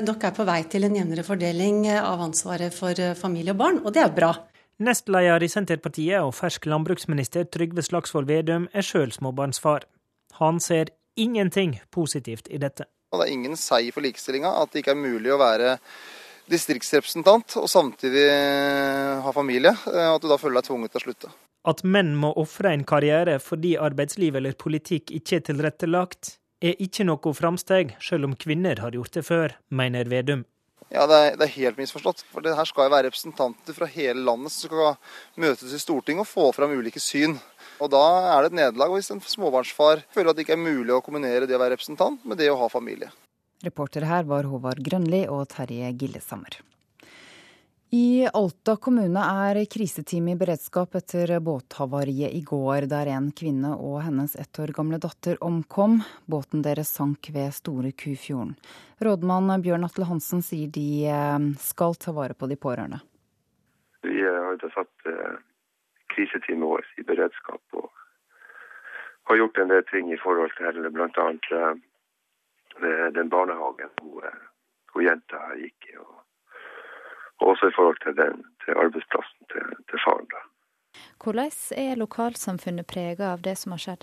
[0.07, 3.93] nok er på vei til en jevnere fordeling av ansvaret for familie og barn, og
[3.95, 4.33] det er bra.
[4.83, 9.85] Nestleder i Senterpartiet og fersk landbruksminister Trygve Slagsvold Vedum er sjøl småbarnsfar.
[10.41, 12.89] Han ser ingenting positivt i dette.
[13.13, 15.77] Og det er ingen seier for likestillinga at det ikke er mulig å være
[16.53, 18.27] distriktsrepresentant og samtidig
[19.25, 19.75] ha familie.
[19.87, 21.33] At du da føler deg tvunget til å slutte.
[21.69, 27.07] At menn må ofre en karriere fordi arbeidsliv eller politikk ikke er tilrettelagt, er ikke
[27.07, 30.45] noe framsteg, selv om kvinner har gjort det før, mener Vedum.
[30.93, 32.21] Ja, det er, det er, helt misforstått.
[32.29, 36.27] For det her skal jo være representanter fra hele landet som skal møtes i Stortinget
[36.27, 37.39] og få fram ulike syn.
[37.83, 40.95] Og da er det et nederlag hvis en småbarnsfar føler at det ikke er mulig
[40.95, 43.11] å kombinere det å være representant med det å ha familie.
[43.63, 46.61] Reportere her var Håvard Grønli og Terje Gillesammer.
[47.93, 53.99] I Alta kommune er kriseteam i beredskap etter båthavariet i går, der en kvinne og
[54.07, 55.99] hennes ett år gamle datter omkom.
[56.25, 58.55] Båten deres sank ved Store Kufjorden.
[59.03, 63.03] Rådmann Bjørn Atle Hansen sier de eh, skal ta vare på de pårørende.
[64.09, 65.37] Vi har ikke satt eh,
[66.15, 67.91] kriseteamet vårt i beredskap og
[69.31, 71.29] har gjort en del ting i forhold til bl.a.
[72.83, 74.27] Eh, den barnehagen hvor,
[74.95, 75.97] hun jenta gikk i.
[75.99, 76.23] og
[77.43, 80.29] og også i forhold til, den, til arbeidsplassen til, til faren.
[80.35, 80.41] Da.
[81.23, 81.51] Hvordan
[81.85, 84.03] er lokalsamfunnet preget av det som har skjedd?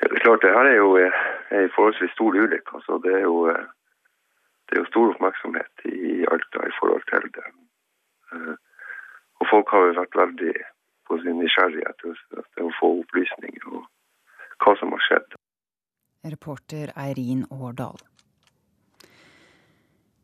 [0.00, 2.70] Ja, det er klart, det her er jo en forholdsvis stor ulykke.
[2.78, 3.38] Altså, det, er jo,
[4.66, 7.48] det er jo stor oppmerksomhet i Alta i forhold til det.
[8.32, 8.54] Eh,
[9.40, 10.54] og folk har jo vært veldig
[11.08, 13.84] på sin nysgjerrighet etter å få opplysninger om
[14.64, 15.38] hva som har skjedd.
[16.24, 18.00] Reporter Eirin Årdal.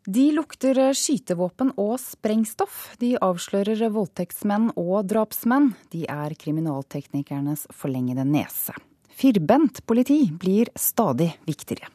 [0.08, 2.94] De lukter skytevåpen og sprengstoff.
[2.98, 5.74] De avslører voldtektsmenn og drapsmenn.
[5.92, 8.74] De er kriminalteknikernes forlengede nese.
[9.12, 11.92] Firbent politi blir stadig viktigere.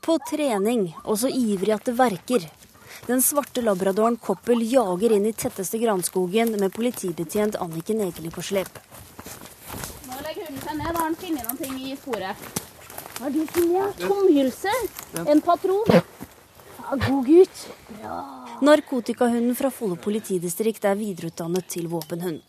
[0.00, 2.48] På trening, og så ivrig at det verker.
[3.04, 8.80] Den svarte labradoren Koppel jager inn i tetteste granskogen med politibetjent Anniken Egeli på slep.
[10.08, 10.88] Nå legger hunden seg ned.
[10.88, 12.48] Da har han funnet ting i sporet.
[13.16, 13.92] Hva er det for noe?
[14.00, 14.74] Tomhylse?
[15.26, 15.86] En patron?
[15.92, 17.62] Ja, god gutt.
[18.02, 18.18] Ja.
[18.64, 22.42] Narkotikahunden fra Follo politidistrikt er videreutdannet til våpenhund.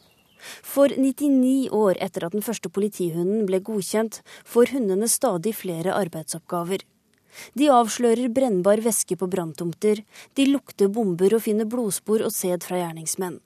[0.64, 6.86] For 99 år etter at den første politihunden ble godkjent, får hundene stadig flere arbeidsoppgaver.
[7.57, 10.03] De avslører brennbar væske på branntomter,
[10.35, 13.39] de lukter bomber og finner blodspor og sæd fra gjerningsmenn.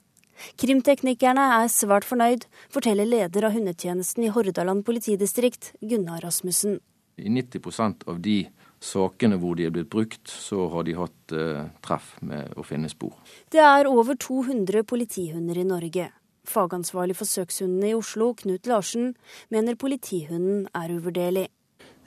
[0.58, 6.80] Krimteknikerne er svært fornøyd, forteller leder av hundetjenesten i Hordaland politidistrikt, Gunnar Rasmussen.
[7.22, 8.40] I 90% av de
[8.82, 12.90] sakene hvor de er blitt brukt, så har de hatt eh, treff med å finne
[12.90, 13.14] spor.
[13.54, 16.10] Det er over 200 politihunder i Norge.
[16.50, 19.14] Fagansvarlig for søkshundene i Oslo, Knut Larsen,
[19.54, 21.50] mener politihunden er uvurderlig.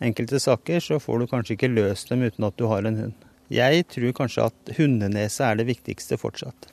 [0.03, 3.29] Enkelte saker så får du kanskje ikke løst dem uten at du har en hund.
[3.53, 6.71] Jeg tror kanskje at hundenese er det viktigste fortsatt.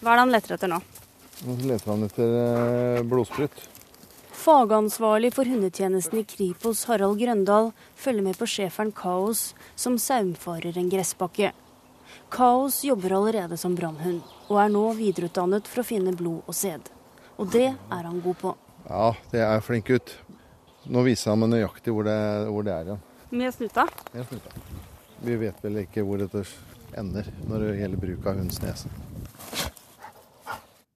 [0.00, 0.80] Hva er det han leter etter nå?
[1.44, 3.62] Nå leter han etter eh, blodsprut.
[4.44, 10.90] Fagansvarlig for hundetjenesten i Kripos, Harald Grøndal, følger med på schæferen Kaos, som saumfarer en
[10.92, 11.54] gressbakke.
[12.34, 14.20] Kaos jobber allerede som brannhund,
[14.50, 16.90] og er nå videreutdannet for å finne blod og sæd.
[17.40, 18.52] Og det er han god på.
[18.84, 20.18] Ja, det er flink gutt.
[20.86, 22.18] Nå viser han meg nøyaktig hvor det,
[22.50, 23.02] hvor det er igjen.
[23.34, 23.86] Med snuta?
[24.12, 24.52] Med snuta.
[25.24, 26.44] Vi vet vel ikke hvor dette
[26.98, 28.90] ender når det gjelder bruk av hundens nese.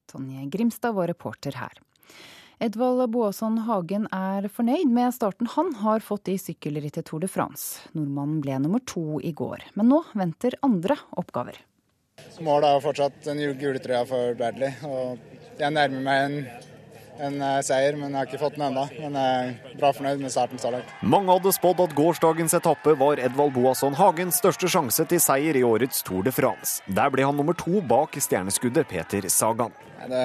[0.08, 1.80] Tonje Grimstad var reporter her.
[2.60, 7.84] Edvald Boasson Hagen er fornøyd med starten han har fått i sykkelrittet Tour de France.
[7.94, 11.60] Nordmannen ble nummer to i går, men nå venter andre oppgaver.
[12.42, 14.74] Målet er fortsatt den gule trøya for Bradley.
[14.82, 15.22] og
[15.60, 16.40] Jeg nærmer meg en,
[17.18, 18.84] en eh, seier, men jeg har ikke fått den ennå.
[19.00, 20.94] Men jeg er bra fornøyd med starten så langt.
[21.02, 25.64] Mange hadde spådd at gårsdagens etappe var Edvald Boasson Hagens største sjanse til seier i
[25.66, 26.78] årets Tour de France.
[26.86, 29.74] Der ble han nummer to bak stjerneskuddet Peter Sagan.
[30.08, 30.24] Det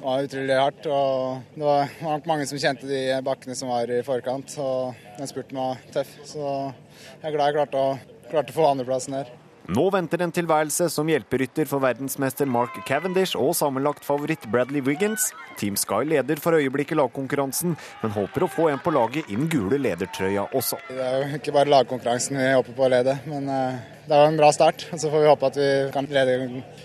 [0.00, 0.86] var utrolig hardt.
[0.86, 4.56] og Det var nok mange som kjente de bakkene som var i forkant.
[4.58, 6.12] og Den spurten var tøff.
[6.24, 7.96] Så jeg er glad jeg klarte å,
[8.30, 9.32] klarte å få andreplassen her.
[9.64, 15.30] Nå venter en tilværelse som hjelperytter for verdensmester Mark Cavendish og sammenlagt favoritt Bradley Wiggins.
[15.56, 19.48] Team Sky leder for øyeblikket lagkonkurransen, men håper å få en på laget i den
[19.48, 20.76] gule ledertrøya også.
[20.90, 24.26] Det er jo ikke bare lagkonkurransen vi håper på å lede, men eh, det er
[24.26, 24.84] jo en bra start.
[24.92, 26.36] Så får vi håpe at vi kan lede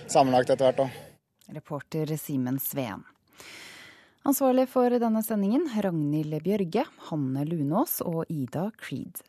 [0.08, 1.02] sammenlagt etter hvert òg.
[1.60, 3.04] Reporter Simen Sveen.
[4.24, 9.20] Ansvarlig for denne sendingen Ragnhild Bjørge, Hanne Lunås og Ida Creed.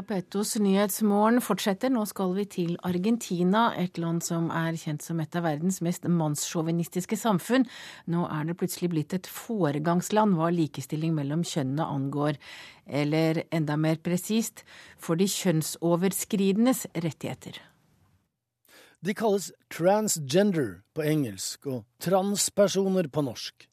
[0.00, 1.90] Petos Nyhetsmorgen fortsetter.
[1.92, 6.06] Nå skal vi til Argentina, et land som er kjent som et av verdens mest
[6.08, 7.66] mannssjåvinistiske samfunn.
[8.08, 12.40] Nå er det plutselig blitt et foregangsland hva likestilling mellom kjønnene angår.
[12.86, 14.64] Eller enda mer presist
[14.96, 17.60] for de kjønnsoverskridendes rettigheter.
[19.02, 23.66] De kalles transgender på engelsk og transpersoner på norsk.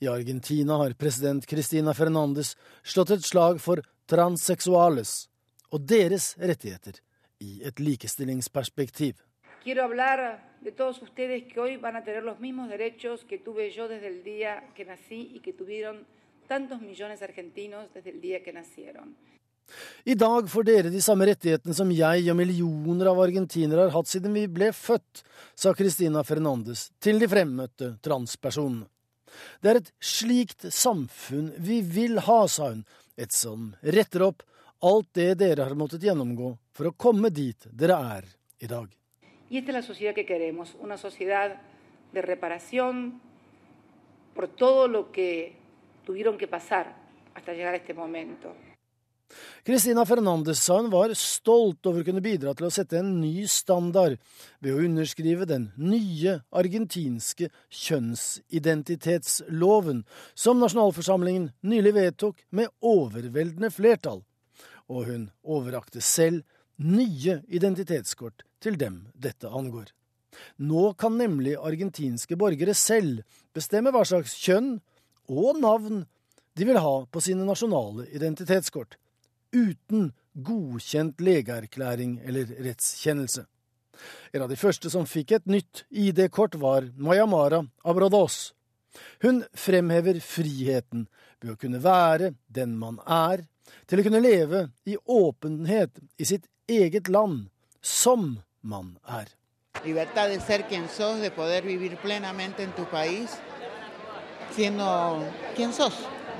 [0.00, 2.54] I Argentina har president Cristina Fernandes
[2.86, 5.26] slått et slag for transseksuales
[5.72, 7.00] og deres rettigheter
[7.44, 9.14] i et likestillingsperspektiv.
[20.08, 24.08] I dag får dere de samme rettighetene som jeg og millioner av argentinere har hatt
[24.08, 28.88] siden vi ble født, sa Cristina Fernandes til de fremmøtte transpersonene.
[29.60, 32.86] Det er et slikt samfunn vi vil ha, sa hun,
[33.20, 34.42] et som retter opp
[34.80, 38.28] alt det dere har måttet gjennomgå for å komme dit dere er
[38.60, 38.88] i dag.
[39.48, 41.56] Queremos, una sociedad
[42.12, 43.20] de reparación
[44.34, 45.56] por todo lo que
[46.04, 46.94] tuvieron que pasar
[47.34, 48.54] hasta llegar a este momento.
[49.62, 53.46] Cristina Fernandes sa hun var stolt over å kunne bidra til å sette en ny
[53.50, 54.18] standard
[54.64, 64.20] ved å underskrive den nye argentinske kjønnsidentitetsloven, som nasjonalforsamlingen nylig vedtok med overveldende flertall.
[64.88, 66.44] Og hun overrakte selv
[66.78, 69.90] nye identitetskort til dem dette angår.
[70.62, 73.24] Nå kan nemlig argentinske borgere selv
[73.56, 74.76] bestemme hva slags kjønn
[75.28, 76.04] og navn
[76.58, 78.96] de vil ha på sine nasjonale identitetskort
[79.54, 83.44] uten godkjent legeerklæring eller rettskjennelse.
[84.32, 88.52] En av de første som fikk et nytt ID-kort, var Mayamara Abrados.
[89.22, 91.06] Hun fremhever friheten
[91.42, 93.44] ved å kunne være den man er,
[93.88, 97.48] til å kunne leve i åpenhet i sitt eget land,
[97.80, 99.30] som man er.
[99.84, 103.38] Libertad de ser quien sos, de poder vivir plenamente en tu país,
[104.56, 104.86] siendo
[105.56, 105.94] quien sos.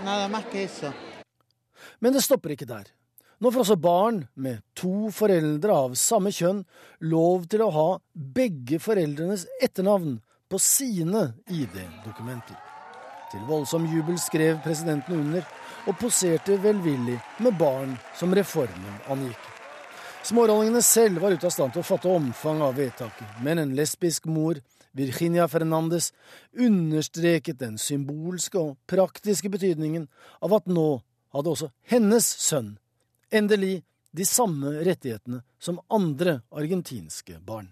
[0.05, 0.93] Nada más que eso.
[1.99, 2.87] Men det stopper ikke der.
[3.39, 6.65] Nå får også barn med to foreldre av samme kjønn
[7.07, 10.17] lov til å ha begge foreldrenes etternavn
[10.51, 12.59] på sine ID-dokumenter.
[13.31, 15.47] Til voldsom jubel skrev presidenten under,
[15.89, 19.41] og poserte velvillig med barn som reformen angikk.
[20.29, 24.27] Smårollingene selv var ute av stand til å fatte omfanget av vedtaket, men en lesbisk
[24.29, 24.59] mor,
[24.93, 26.11] Virginia Fernandes,
[26.53, 30.09] understreket den symbolske og praktiske betydningen
[30.45, 30.89] av at nå
[31.33, 32.75] hadde også hennes sønn
[33.33, 33.83] endelig
[34.17, 37.71] de samme rettighetene som andre argentinske barn.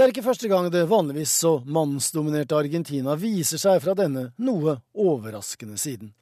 [0.00, 4.78] Det er ikke første gang det vanligvis så mannsdominerte Argentina viser seg fra denne noe
[4.96, 6.14] overraskende siden.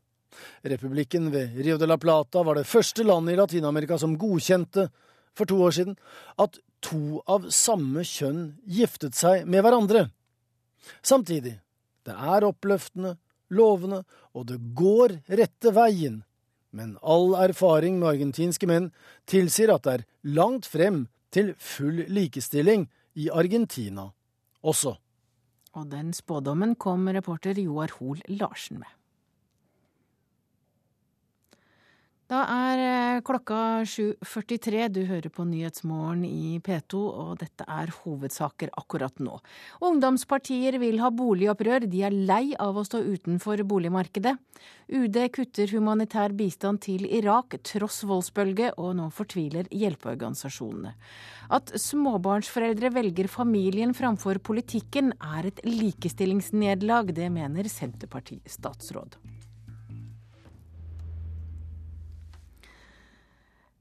[0.67, 4.89] Republikken ved Rio de la Plata var det første landet i Latin-Amerika som godkjente,
[5.31, 5.95] for to år siden,
[6.43, 10.09] at to av samme kjønn giftet seg med hverandre.
[10.99, 11.61] Samtidig,
[12.03, 13.15] det er oppløftende,
[13.55, 14.03] lovende,
[14.35, 16.25] og det går rette veien.
[16.75, 18.91] Men all erfaring med argentinske menn
[19.31, 24.09] tilsier at det er langt frem til full likestilling i Argentina
[24.63, 24.95] også.
[25.75, 28.98] Og den spådommen kom reporter Joar Hoel Larsen med.
[32.29, 33.59] Da er eh, klokka
[33.89, 34.83] 7.43.
[34.93, 39.39] Du hører på Nyhetsmorgen i P2, og dette er hovedsaker akkurat nå.
[39.89, 41.87] Ungdomspartier vil ha boligopprør.
[41.89, 44.35] De er lei av å stå utenfor boligmarkedet.
[44.93, 50.93] UD kutter humanitær bistand til Irak tross voldsbølge, og nå fortviler hjelpeorganisasjonene.
[51.57, 57.17] At småbarnsforeldre velger familien framfor politikken er et likestillingsnederlag.
[57.17, 59.17] Det mener Senterparti-statsråd.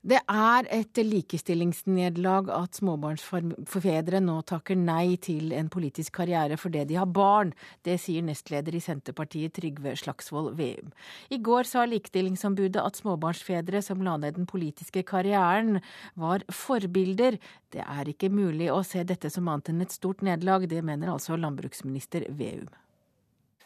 [0.07, 6.95] Det er et likestillingsnederlag at småbarnsfedre nå takker nei til en politisk karriere fordi de
[6.95, 7.51] har barn.
[7.83, 10.95] Det sier nestleder i Senterpartiet Trygve Slagsvold Veum.
[11.27, 15.81] I går sa Likestillingsombudet at småbarnsfedre som la ned den politiske karrieren,
[16.15, 17.35] var forbilder.
[17.75, 20.69] Det er ikke mulig å se dette som annet enn et stort nederlag.
[20.71, 22.69] Det mener altså landbruksminister Veum.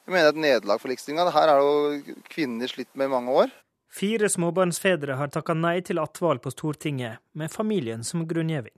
[0.08, 1.30] Jeg mener et nederlag for likestillinga.
[1.38, 3.62] Her er jo kvinner slitt med i mange år.
[3.92, 8.78] Fire småbarnsfedre har takka nei til attval på Stortinget, med familien som grunngjeving.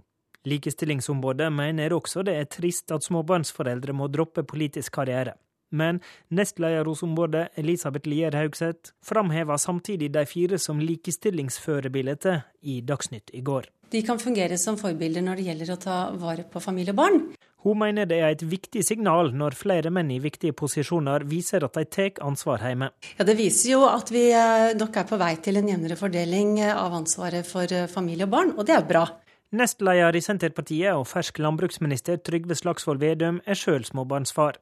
[0.49, 5.35] Likestillingsombudet mener også det er trist at småbarnsforeldre må droppe politisk karriere.
[5.73, 13.33] Men nestleder hos ombudet, Elisabeth Lier Haugseth, framheva samtidig de fire som likestillingsførebilde i Dagsnytt
[13.33, 13.71] i går.
[13.93, 17.19] De kan fungere som forbilder når det gjelder å ta vare på familie og barn.
[17.63, 21.77] Hun mener det er et viktig signal når flere menn i viktige posisjoner viser at
[21.77, 22.89] de tar ansvar hjemme.
[23.15, 26.57] Ja, Det viser jo at vi eh, nok er på vei til en jevnere fordeling
[26.59, 29.05] eh, av ansvaret for eh, familie og barn, og det er bra.
[29.53, 34.57] Nestleder i Senterpartiet og fersk landbruksminister Trygve Slagsvold Vedum er sjøl småbarnsfar.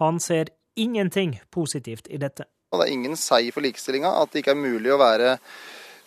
[0.00, 2.48] Han ser ingenting positivt i dette.
[2.70, 5.36] Og det er ingen seier for likestillinga at det ikke er mulig å være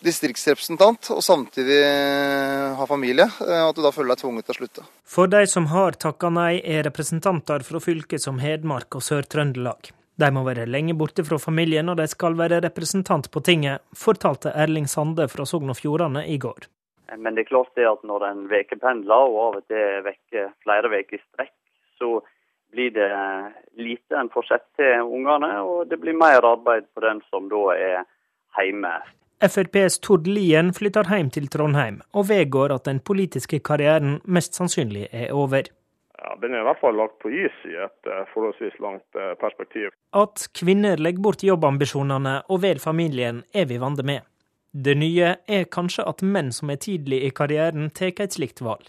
[0.04, 4.58] distriktsrepresentant og samtidig eh, ha familie, og at du da føler deg tvunget til å
[4.58, 4.86] slutte.
[5.08, 9.92] For de som har takka nei, er representanter fra fylker som Hedmark og Sør-Trøndelag.
[10.20, 14.52] De må være lenge borte fra familien når de skal være representant på tinget, fortalte
[14.52, 16.68] Erling Sande fra Sogn og Fjordane i går.
[17.18, 20.90] Men det er klart det at når en ukependler og av og til vekker flere
[20.90, 21.54] uker i strekk,
[21.98, 22.18] så
[22.74, 23.10] blir det
[23.78, 27.62] lite en får sett til ungene, og det blir mer arbeid på den som da
[27.74, 28.02] er
[28.58, 28.92] hjemme.
[29.44, 35.08] FrPs Tord Lien flytter hjem til Trondheim, og vedgår at den politiske karrieren mest sannsynlig
[35.12, 35.68] er over.
[36.18, 39.34] Ja, Den er i hvert fall lagt på is i et uh, forholdsvis langt uh,
[39.40, 39.90] perspektiv.
[40.16, 44.24] At kvinner legger bort jobbambisjonene og velger familien, er vi vant med.
[44.72, 48.88] Det nye er kanskje at menn som er tidlig i karrieren, tar et slikt valg.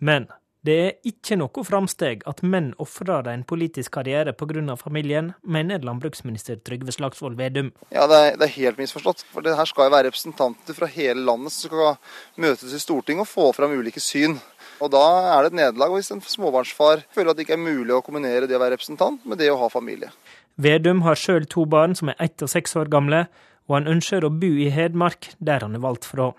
[0.00, 0.26] Men
[0.66, 4.74] det er ikke noe framsteg at menn ofrer en politisk karriere pga.
[4.76, 7.70] familien, mener landbruksminister Trygve Slagsvold Vedum.
[7.94, 9.24] Ja, det er, det er, helt misforstått.
[9.30, 13.22] For det her skal jo være representanter fra hele landet som skal møtes i Stortinget
[13.22, 14.38] og få fram ulike syn.
[14.82, 15.04] Og Da
[15.36, 18.50] er det et nederlag hvis en småbarnsfar føler at det ikke er mulig å kombinere
[18.50, 20.10] det å være representant med det å ha familie.
[20.58, 23.28] Vedum har sjøl to barn som er ett og seks år gamle,
[23.70, 26.32] og han ønsker å bo i Hedmark, der han er valgt fra.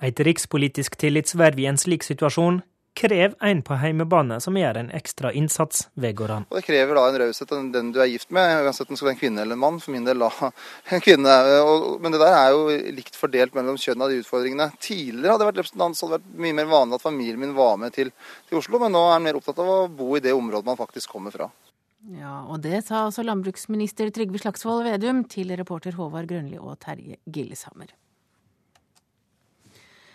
[0.00, 2.62] Et rikspolitisk tillitsverv i en slik situasjon
[2.94, 6.46] krever en på heimebane som gjør en ekstra innsats, vedgår han.
[6.50, 9.00] Og det krever da en raushet av den du er gift med, uansett om det
[9.00, 9.80] skal være en kvinne eller en mann.
[9.82, 10.30] For min del da
[10.96, 11.34] en kvinne.
[12.04, 14.70] Men det der er jo likt fordelt mellom kjønn av de utfordringene.
[14.78, 17.56] Tidligere hadde jeg vært representant, så hadde det vært mye mer vanlig at familien min
[17.58, 18.14] var med til,
[18.48, 20.80] til Oslo, men nå er han mer opptatt av å bo i det området man
[20.80, 21.50] faktisk kommer fra.
[22.12, 27.16] Ja, og det sa altså landbruksminister Trygve Slagsvold Vedum til reporter Håvard Grønli og Terje
[27.24, 27.94] Gilleshammer.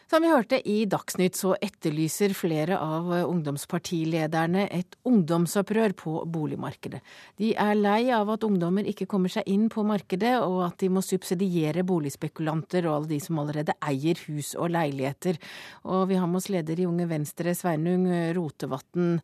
[0.10, 7.04] Som vi hørte i Dagsnytt, så etterlyser flere av ungdomspartilederne et ungdomsopprør på boligmarkedet.
[7.38, 10.90] De er lei av at ungdommer ikke kommer seg inn på markedet, og at de
[10.90, 15.38] må subsidiere boligspekulanter og alle de som allerede eier hus og leiligheter.
[15.86, 19.20] Og vi har med oss leder i Unge Venstre, Sveinung Rotevatn.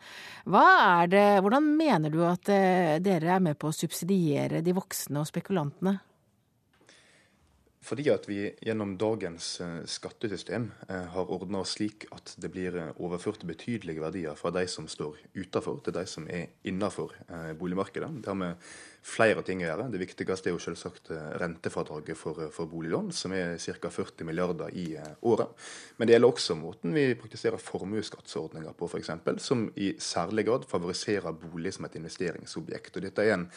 [0.46, 0.68] Hva
[1.02, 5.26] er det, hvordan mener du at eh, dere er med på å subsidiere de voksne
[5.26, 5.98] og spekulantene?
[7.86, 12.74] Fordi at vi gjennom dagens eh, skattesystem eh, har ordna oss slik at det blir
[12.82, 17.14] eh, overført betydelige verdier fra de som står utenfor, til de som er innenfor
[17.60, 18.10] boligmarkedet.
[18.24, 18.66] Det har med
[19.06, 19.88] flere ting å gjøre.
[19.94, 21.12] Det viktigste er jo selvsagt
[21.42, 23.92] rentefradraget for, for boliglån, som er ca.
[23.94, 24.88] 40 milliarder i
[25.30, 25.54] året.
[26.00, 29.14] Men det gjelder også måten vi praktiserer formuesskattsordninger på, f.eks.,
[29.46, 32.98] som i særlig grad favoriserer bolig som et investeringsobjekt.
[32.98, 33.50] Og dette er en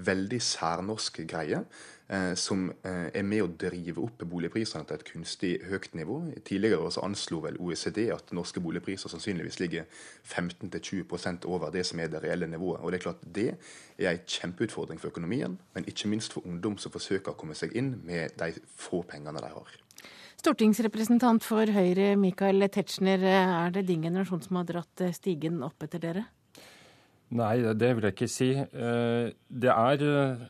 [0.00, 1.64] veldig særnorsk greie
[2.34, 6.16] som eh, er med å drive opp boligprisene til et kunstig høyt nivå.
[6.46, 9.86] Tidligere så anslo vel OECD at norske boligpriser sannsynligvis ligger
[10.26, 12.82] 15-20% over det som er det reelle nivået.
[12.82, 13.46] Og Det er klart det
[13.98, 17.76] er en kjempeutfordring for økonomien, men ikke minst for ungdom som forsøker å komme seg
[17.78, 19.78] inn med de få pengene de har.
[20.40, 26.02] Stortingsrepresentant for Høyre Michael Tetzschner, er det din generasjon som har dratt stigen opp etter
[26.02, 26.28] dere?
[27.30, 28.48] Nei, det vil jeg ikke si.
[28.58, 29.26] Eh,
[29.62, 30.48] det er eh,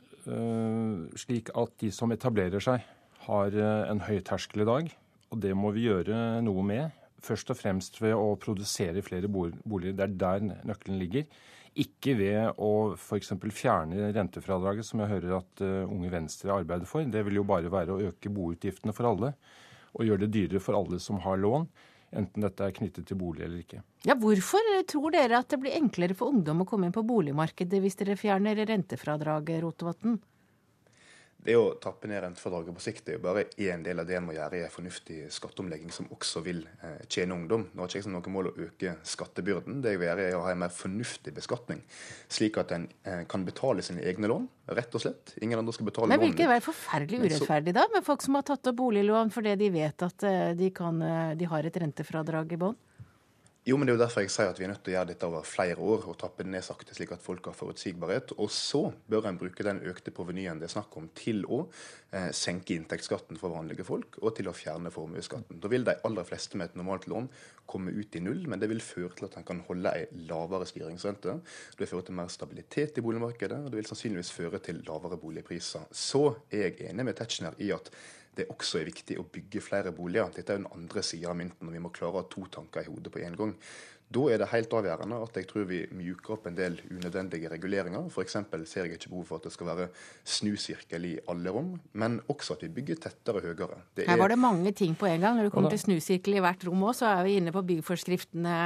[1.20, 2.82] slik at de som etablerer seg,
[3.26, 4.90] har eh, en høy terskel i dag.
[5.30, 6.96] Og det må vi gjøre noe med.
[7.20, 9.94] Først og fremst ved å produsere flere boliger.
[9.94, 11.26] Det er der nøkkelen ligger.
[11.78, 13.34] Ikke ved å f.eks.
[13.54, 17.04] fjerne rentefradraget, som jeg hører at Unge Venstre arbeider for.
[17.06, 19.34] Det vil jo bare være å øke boutgiftene for alle
[19.94, 21.68] og gjøre det dyrere for alle som har lån
[22.16, 23.82] enten dette er knyttet til bolig eller ikke.
[24.08, 27.80] Ja, Hvorfor tror dere at det blir enklere for ungdom å komme inn på boligmarkedet
[27.82, 30.18] hvis dere fjerner rentefradraget, Rotevatn?
[31.40, 34.26] Det å trappe ned rentefradraget på sikt er jo bare én del av det en
[34.26, 37.64] må gjøre i en fornuftig skatteomlegging som også vil eh, tjene ungdom.
[37.72, 39.78] Nå har ikke jeg som noe mål å øke skattebyrden.
[39.80, 41.80] Det jeg vil gjøre er å ha en mer fornuftig beskatning,
[42.28, 45.34] slik at en eh, kan betale sine egne lån, rett og slett.
[45.40, 46.12] Ingen andre skal betale lån.
[46.12, 49.56] Men vil ikke være forferdelig urettferdig da, med folk som har tatt opp boliglån fordi
[49.64, 52.78] de vet at eh, de, kan, eh, de har et rentefradrag i bånn?
[53.70, 55.08] Jo, men Det er jo derfor jeg sier at vi er nødt til å gjøre
[55.12, 58.32] dette over flere år og trappe det ned sakte, slik at folk har forutsigbarhet.
[58.42, 61.60] Og så bør en bruke den økte provenyen det er snakk om, til å
[62.10, 65.60] eh, senke inntektsskatten for vanlige folk og til å fjerne formuesskatten.
[65.62, 67.30] Da vil de aller fleste med et normalt lån
[67.70, 70.66] komme ut i null, men det vil føre til at en kan holde en lavere
[70.66, 71.36] styringsrente.
[71.76, 75.20] Det vil føre til mer stabilitet i boligmarkedet, og det vil sannsynligvis føre til lavere
[75.20, 75.86] boligpriser.
[75.94, 77.92] Så er jeg enig med Tetzschner i at
[78.40, 80.32] det også er viktig å bygge flere boliger.
[80.34, 82.86] Dette er den andre sida av mynten, og vi må klare å ha to tanker
[82.86, 83.54] i hodet på en gang.
[84.10, 88.08] Da er det helt avgjørende at jeg tror vi mjuker opp en del unødvendige reguleringer.
[88.10, 88.34] F.eks.
[88.66, 89.86] ser jeg ikke behov for at det skal være
[90.26, 93.78] snusirkel i alle rom, men også at vi bygger tettere og høyere.
[93.94, 94.08] Er...
[94.08, 95.38] Her var det mange ting på en gang.
[95.38, 98.56] Når du kommer til snusirkel i hvert rom òg, så er vi inne på byggforskriftene,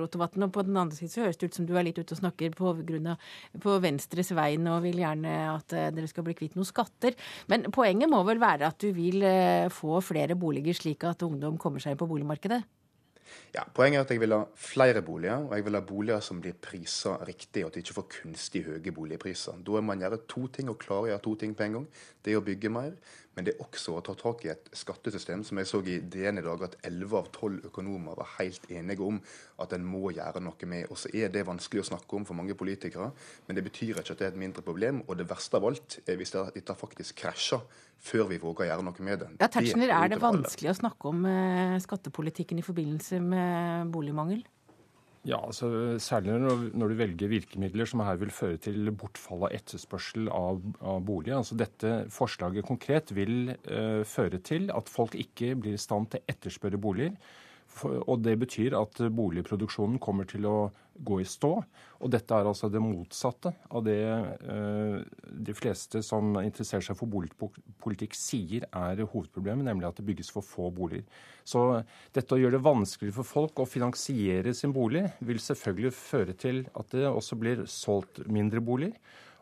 [0.00, 0.46] Rotevatn.
[0.48, 2.22] Og på den andre siden så høres det ut som du er litt ute og
[2.22, 3.28] snakker på, grunn av,
[3.60, 7.18] på Venstres vegne og vil gjerne at eh, dere skal bli kvitt noen skatter.
[7.52, 11.60] Men poenget må vel være at du vil eh, få flere boliger slik at ungdom
[11.60, 12.64] kommer seg inn på boligmarkedet?
[13.54, 16.40] Ja, Poenget er at jeg vil ha flere boliger, og jeg vil ha boliger som
[16.42, 19.60] blir prisa riktig, og at de ikke får kunstig høye boligpriser.
[19.64, 21.86] Da må man gjøre to ting, og klare å gjøre to ting på en gang.
[22.24, 22.92] Det er å bygge mer,
[23.36, 26.40] men det er også å ta tak i et skattesystem som jeg så i DN
[26.40, 29.18] i dag at 11 av 12 økonomer var helt enige om
[29.60, 30.88] at en må gjøre noe med.
[30.88, 33.10] Og så er det vanskelig å snakke om for mange politikere,
[33.46, 35.02] men det betyr ikke at det er et mindre problem.
[35.04, 37.60] Og det verste av alt er hvis dette faktisk krasjer
[38.06, 39.30] før vi våger å gjøre noe med det.
[39.36, 44.46] Ja, Tetzschner, er det vanskelig å snakke om eh, skattepolitikken i forbindelse med boligmangel?
[45.26, 45.68] Ja, altså
[46.02, 51.00] Særlig når, du velger virkemidler som her vil føre til bortfall av etterspørsel av, av
[51.06, 51.32] bolig.
[51.34, 56.22] Altså Dette forslaget konkret vil uh, føre til at folk ikke blir i stand til
[56.22, 57.18] å etterspørre boliger.
[57.84, 60.56] Og det betyr at boligproduksjonen kommer til å
[61.04, 61.50] gå i stå.
[62.00, 64.96] Og dette er altså det motsatte av det eh,
[65.46, 70.46] de fleste som interesserer seg for boligpolitikk sier er hovedproblemet, nemlig at det bygges for
[70.46, 71.04] få boliger.
[71.44, 71.82] Så
[72.16, 76.64] dette å gjøre det vanskeligere for folk å finansiere sin bolig, vil selvfølgelig føre til
[76.72, 78.96] at det også blir solgt mindre boliger.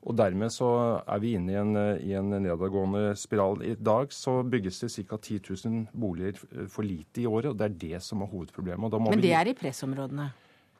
[0.04, 0.68] Og dermed så
[1.00, 3.62] er vi inne i en, i en nedadgående spiral.
[3.64, 5.16] I dag så bygges det ca.
[5.16, 8.98] 10 000 boliger for lite i året, og det er det som er hovedproblemet.
[9.08, 10.28] Men det er i pressområdene?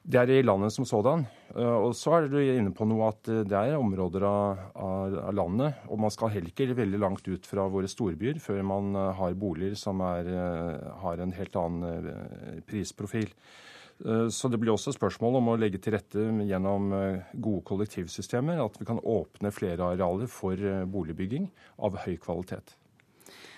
[0.05, 1.23] Det er i landet som sådan.
[1.57, 6.03] Og så er du inne på noe at det er områder av, av, landet, og
[6.03, 10.05] man skal heller ikke veldig langt ut fra våre storbyer før man har boliger som
[10.05, 10.29] er,
[11.01, 12.11] har en helt annen
[12.69, 13.33] prisprofil.
[14.03, 18.59] Eh, så det blir også spørsmål om å legge til rette gjennom eh, gode kollektivsystemer
[18.63, 21.47] at vi kan åpne flere arealer for eh, boligbygging
[21.85, 22.75] av høy kvalitet.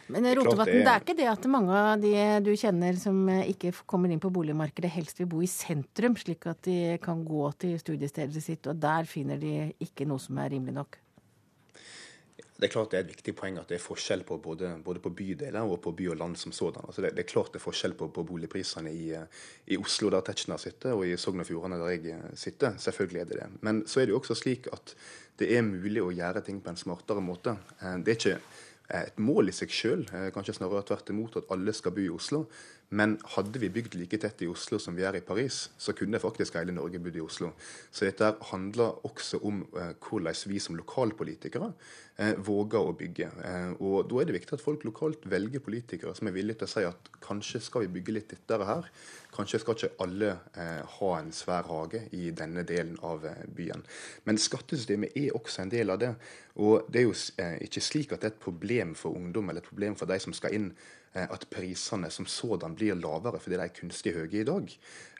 [0.07, 2.13] Men Rotevatn, det, det er ikke det at mange av de
[2.45, 6.61] du kjenner som ikke kommer inn på boligmarkedet, helst vil bo i sentrum, slik at
[6.63, 10.77] de kan gå til studiestedet sitt, og der finner de ikke noe som er rimelig
[10.77, 10.99] nok?
[12.38, 15.01] Det er klart det er et viktig poeng at det er forskjell på både, både
[15.01, 16.85] på bydeler og på by og land som sådan.
[16.88, 20.25] Altså det, det, er klart det er forskjell på, på boligprisene i, i, Oslo, der
[20.25, 22.77] Tetzschner sitter, og i Sogn og Fjordane, der jeg sitter.
[22.81, 23.49] Selvfølgelig er det det.
[23.61, 24.95] Men så er det jo også slik at
[25.38, 27.57] det er mulig å gjøre ting på en smartere måte.
[27.81, 28.39] Eh, det er ikke
[28.97, 32.13] et mål i seg sjøl, eh, kanskje snarere tvert imot, at alle skal bo i
[32.13, 32.45] Oslo.
[32.89, 36.21] Men hadde vi bygd like tett i Oslo som vi er i Paris, så kunne
[36.23, 37.49] faktisk hele Norge bodd i Oslo.
[37.91, 41.67] Så dette handler også om eh, hvordan vi som lokalpolitikere
[42.15, 43.27] eh, våger å bygge.
[43.43, 46.69] Eh, og Da er det viktig at folk lokalt velger politikere som er villige til
[46.69, 48.88] å si at kanskje skal vi bygge litt tettere her.
[49.35, 53.83] Kanskje skal ikke alle eh, ha en svær hage i denne delen av eh, byen.
[54.23, 56.13] Men skattesystemet er også en del av det.
[56.63, 59.59] Og det er jo eh, ikke slik at det er et problem for ungdom eller
[59.59, 60.71] et problem for de som skal inn
[61.13, 64.73] at prisene som sådan blir lavere fordi de er kunstig høye i dag.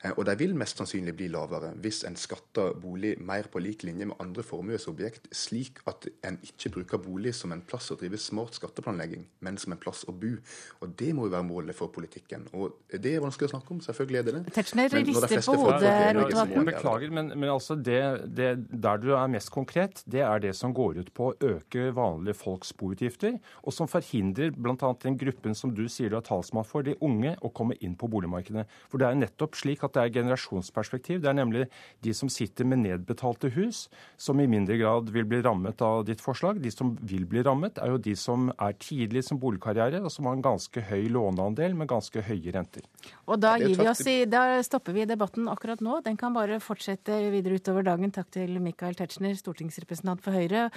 [0.04, 3.82] Eh, og de vil mest sannsynlig bli lavere hvis en skatter bolig mer på lik
[3.86, 8.20] linje med andre formuesobjekt, slik at en ikke bruker bolig som en plass å drive
[8.22, 10.36] smart skatteplanlegging, men som en plass å bo.
[10.82, 12.46] Og Det må jo være målet for politikken.
[12.54, 14.54] Og Det er vanskelig å snakke om, selvfølgelig er det det.
[14.54, 16.64] Tetzschner rister på hodet.
[16.68, 18.00] Beklager, men, men altså det,
[18.36, 21.90] det, der du er mest konkret, det er det som går ut på å øke
[21.96, 24.92] vanlige folks boutgifter, og som forhindrer bl.a.
[25.02, 28.10] den gruppen som du sier du er talsmann for, de unge, å komme inn på
[28.10, 28.66] boligmarkedet.
[28.90, 31.20] For det er nettopp slik at det er generasjonsperspektiv.
[31.22, 31.66] Det er nemlig
[32.04, 33.86] de som sitter med nedbetalte hus,
[34.16, 36.60] som i mindre grad vil bli rammet av ditt forslag.
[36.62, 40.28] De som vil bli rammet, er jo de som er tidlig som boligkarriere, og som
[40.28, 42.86] har en ganske høy låneandel med ganske høye renter.
[43.26, 46.00] Og da, gir vi oss i, da stopper vi debatten akkurat nå.
[46.06, 48.12] Den kan bare fortsette videre utover dagen.
[48.14, 50.68] Takk til Michael Tetzschner, stortingsrepresentant for Høyre,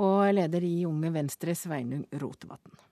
[0.00, 2.87] og leder i Unge Venstre, Sveinung Rotevatn.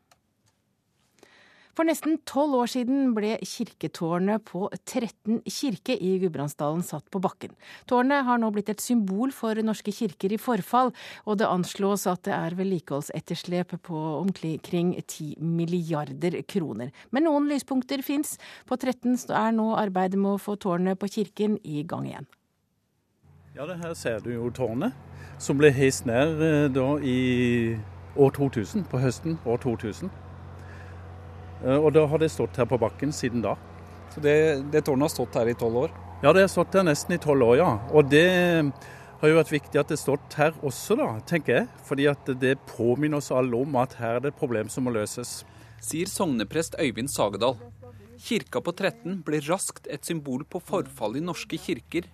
[1.76, 7.52] For nesten tolv år siden ble kirketårnet på 13 kirke i Gudbrandsdalen satt på bakken.
[7.84, 10.94] Tårnet har nå blitt et symbol for norske kirker i forfall,
[11.28, 16.94] og det anslås at det er vedlikeholdsetterslep på omkring 10 milliarder kroner.
[17.12, 18.38] Men noen lyspunkter fins.
[18.64, 22.30] På 13 er nå arbeidet med å få tårnet på kirken i gang igjen.
[23.56, 24.96] Ja, det her ser du jo tårnet,
[25.40, 27.76] som ble heist ned eh, da i
[28.16, 30.08] år 2000, på høsten år 2000.
[31.64, 33.57] Eh, og da har det stått her på bakken siden da.
[34.14, 34.36] Så det,
[34.72, 35.96] det tårnet har stått her i tolv år?
[36.22, 37.70] Ja, det har stått her nesten i tolv år, ja.
[37.92, 38.26] Og det
[39.20, 41.68] har jo vært viktig at det har stått her også, da, tenker jeg.
[41.88, 44.94] Fordi at det påminner oss alle om at her er det et problem som må
[44.96, 45.38] løses.
[45.84, 47.59] Sier sogneprest Øyvind Sagedal.
[48.16, 52.09] Kirka på 13 ble raskt et symbol på forfall i norske kirker,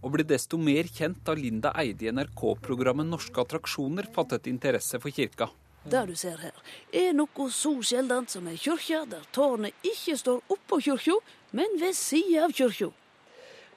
[0.00, 5.12] og ble desto mer kjent da Linda Eide i NRK-programmet Norske attraksjoner fattet interesse for
[5.12, 5.50] kirka.
[5.80, 6.56] Det du ser her,
[6.92, 11.14] er noe så sjeldent som ei kirke der tårnet ikke står oppå kyrkja,
[11.56, 12.90] men ved sida av kyrkja.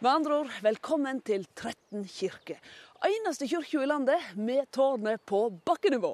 [0.04, 2.58] Med andre ord, velkommen til 13 kirke.
[3.08, 6.12] Eneste kyrkja i landet med tårnet på bakkenivå.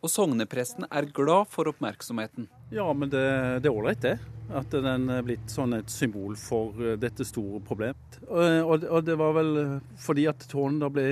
[0.00, 2.48] Og sognepresten er glad for oppmerksomheten.
[2.72, 3.26] Ja, men det,
[3.60, 4.16] det er ålreit, det.
[4.56, 8.22] At den er blitt sånn et symbol for eh, dette store problemet.
[8.30, 9.56] Og, og, det var vel
[10.00, 11.08] fordi at tårnet da ble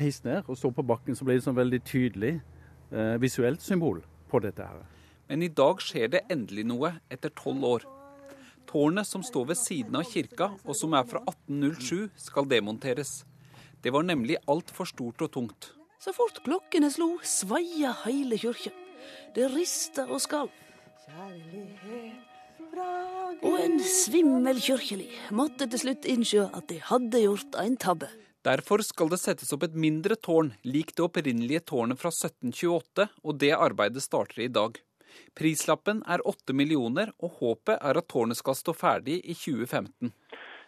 [0.00, 2.51] heist ned og står på bakken, så ble det sånn veldig tydelig eh,
[3.22, 4.62] visuelt symbol på dette.
[4.62, 4.84] her.
[5.28, 7.84] Men i dag skjer det endelig noe, etter tolv år.
[8.68, 13.22] Tårnet som står ved siden av kirka, og som er fra 1807, skal demonteres.
[13.82, 15.72] Det var nemlig altfor stort og tungt.
[16.02, 18.72] Så fort klokkene slo, svaia hele kirka.
[19.34, 20.52] Det rista og skalv.
[23.42, 28.08] Og en svimmel kirkelig måtte til slutt innse at de hadde gjort en tabbe.
[28.42, 33.36] Derfor skal det settes opp et mindre tårn, lik det opprinnelige tårnet fra 1728, og
[33.38, 34.80] det arbeidet starter i dag.
[35.38, 40.10] Prislappen er 8 millioner, og håpet er at tårnet skal stå ferdig i 2015.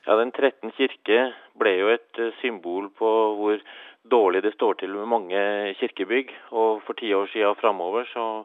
[0.07, 1.19] Ja, Den 13 kirke
[1.59, 3.11] ble jo et eh, symbol på
[3.41, 3.59] hvor
[4.07, 5.43] dårlig det står til med mange
[5.81, 6.31] kirkebygg.
[6.53, 8.45] Og for ti år siden framover så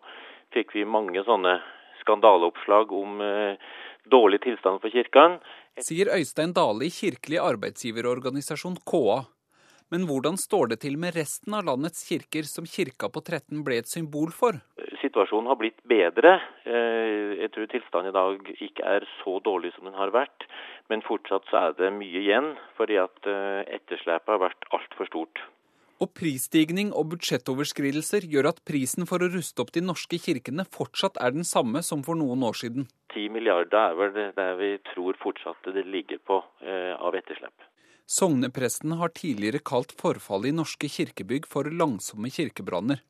[0.56, 1.60] fikk vi mange sånne
[2.02, 3.62] skandaleoppslag om eh,
[4.10, 5.38] dårlig tilstand for kirkene
[5.86, 9.20] sier Øystein Dale i Kirkelig arbeidsgiverorganisasjon KA.
[9.90, 13.80] Men hvordan står det til med resten av landets kirker som kirka på 13 ble
[13.82, 14.60] et symbol for?
[15.02, 16.36] Situasjonen har blitt bedre.
[16.70, 20.46] Eh, jeg tror tilstanden i dag ikke er så dårlig som den har vært.
[20.94, 25.42] Men fortsatt så er det mye igjen, fordi at eh, etterslepet har vært altfor stort.
[26.00, 31.20] Og prisstigning og budsjettoverskridelser gjør at prisen for å ruste opp de norske kirkene fortsatt
[31.20, 32.88] er den samme som for noen år siden.
[33.12, 37.68] 10 milliarder er vel det vi tror fortsatt det ligger på eh, av etterslep.
[38.10, 43.04] Sognepresten har tidligere kalt forfallet i norske kirkebygg for langsomme kirkebranner.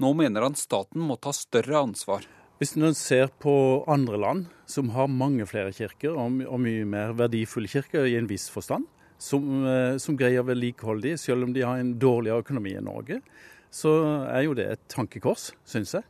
[0.00, 2.28] Nå mener han staten må ta større ansvar.
[2.60, 3.52] Hvis man ser på
[3.88, 8.28] andre land som har mange flere kirker og, og mye mer verdifulle kirker i en
[8.28, 8.84] viss forstand,
[9.20, 12.88] som, eh, som greier å vedlikeholde de, selv om de har en dårligere økonomi enn
[12.88, 13.20] Norge,
[13.70, 13.92] så
[14.32, 16.06] er jo det et tankekors, syns jeg.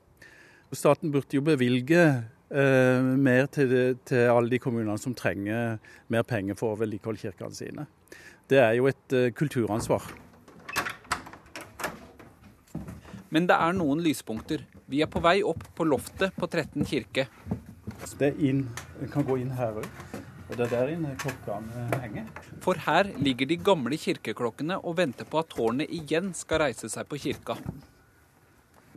[0.71, 5.81] Staten burde jo bevilge eh, mer til, til, alle de kommunene som trenger
[6.13, 7.87] mer penger for å vedlikeholde kirkene sine.
[8.51, 10.07] Det er jo et eh, kulturansvar.
[13.31, 14.65] Men det er noen lyspunkter.
[14.91, 17.27] Vi er på vei opp på loftet på 13 kirke.
[18.19, 18.65] Det er inn,
[19.03, 20.10] En kan gå inn her òg.
[20.51, 22.27] Og det er der inne klokkene henger.
[22.65, 27.07] For her ligger de gamle kirkeklokkene og venter på at tårnet igjen skal reise seg
[27.07, 27.55] på kirka.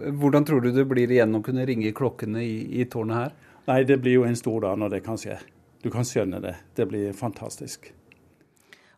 [0.01, 3.36] Hvordan tror du det blir igjen å kunne ringe klokkene i, i tårnet her?
[3.70, 5.38] Nei, det blir jo en stor dag når det kan skje.
[5.84, 6.56] Du kan skjønne det.
[6.74, 7.91] Det blir fantastisk.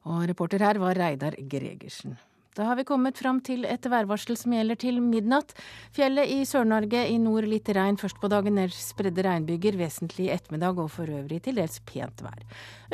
[0.07, 2.15] Og reporter her var Reidar Gregersen.
[2.55, 5.49] Da har vi kommet fram til et værvarsel som gjelder til midnatt.
[5.91, 10.31] Fjellet i Sør-Norge, i nord litt regn først på dagen, ellers spredde regnbyger vesentlig i
[10.37, 12.45] ettermiddag og for øvrig til dels pent vær.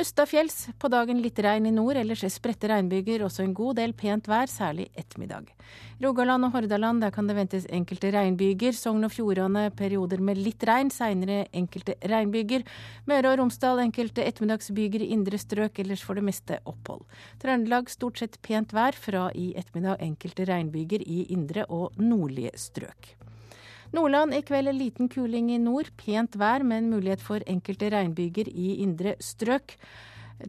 [0.01, 4.31] Østafjells på dagen litt regn i nord, ellers spredte regnbyger, også en god del pent
[4.31, 5.53] vær, særlig ettermiddag.
[6.01, 8.73] Rogaland og Hordaland, der kan det ventes enkelte regnbyger.
[8.73, 12.65] Sogn og Fjordane perioder med litt regn, seinere enkelte regnbyger.
[13.05, 17.05] Møre og Romsdal enkelte ettermiddagsbyger i indre strøk, ellers for det meste opphold.
[17.45, 23.15] Trøndelag stort sett pent vær, fra i ettermiddag enkelte regnbyger i indre og nordlige strøk.
[23.91, 28.77] Nordland i kveld liten kuling i nord, pent vær, men mulighet for enkelte regnbyger i
[28.85, 29.75] indre strøk.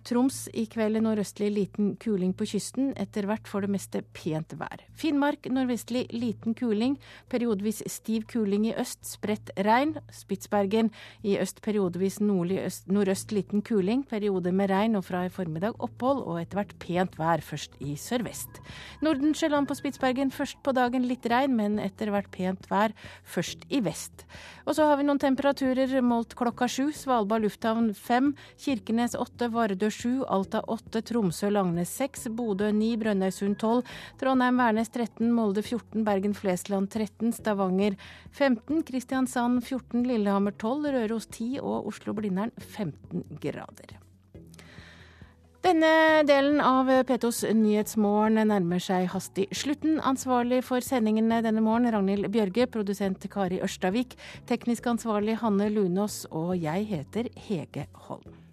[0.07, 4.83] Troms i kveld nordøstlig liten kuling på kysten, etter hvert for det meste pent vær.
[4.99, 6.97] Finnmark nordvestlig liten kuling,
[7.33, 9.95] periodevis stiv kuling i øst, spredt regn.
[10.13, 10.91] Spitsbergen
[11.23, 16.23] i øst periodevis øst, nordøst liten kuling, periode med regn og fra i formiddag opphold,
[16.25, 18.63] og etter hvert pent vær, først i sørvest.
[19.03, 23.83] Nordensjøland på Spitsbergen først på dagen litt regn, men etter hvert pent vær, først i
[23.85, 24.27] vest.
[24.67, 26.93] Og så har vi noen temperaturer målt klokka sju.
[26.95, 28.33] Svalbard lufthavn fem,
[28.63, 33.83] Kirkenes åtte, Vardø Vardø 7, Alta 8, Tromsø-Langnes 6, Bodø 9, Brønnøysund 12,
[34.21, 37.97] Trondheim-Værnes 13, Molde 14, Bergen-Flesland 13, Stavanger
[38.31, 43.99] 15, Kristiansand 14, Lillehammer 12, Røros 10 og Oslo-Blindern 15 grader.
[45.63, 49.99] Denne delen av P2s Nyhetsmorgen nærmer seg hastig slutten.
[49.99, 52.67] Ansvarlig for sendingene denne morgen, Ragnhild Bjørge.
[52.71, 54.15] Produsent Kari Ørstavik.
[54.51, 56.25] Teknisk ansvarlig Hanne Lunås.
[56.31, 58.42] Og jeg heter Hege Holm.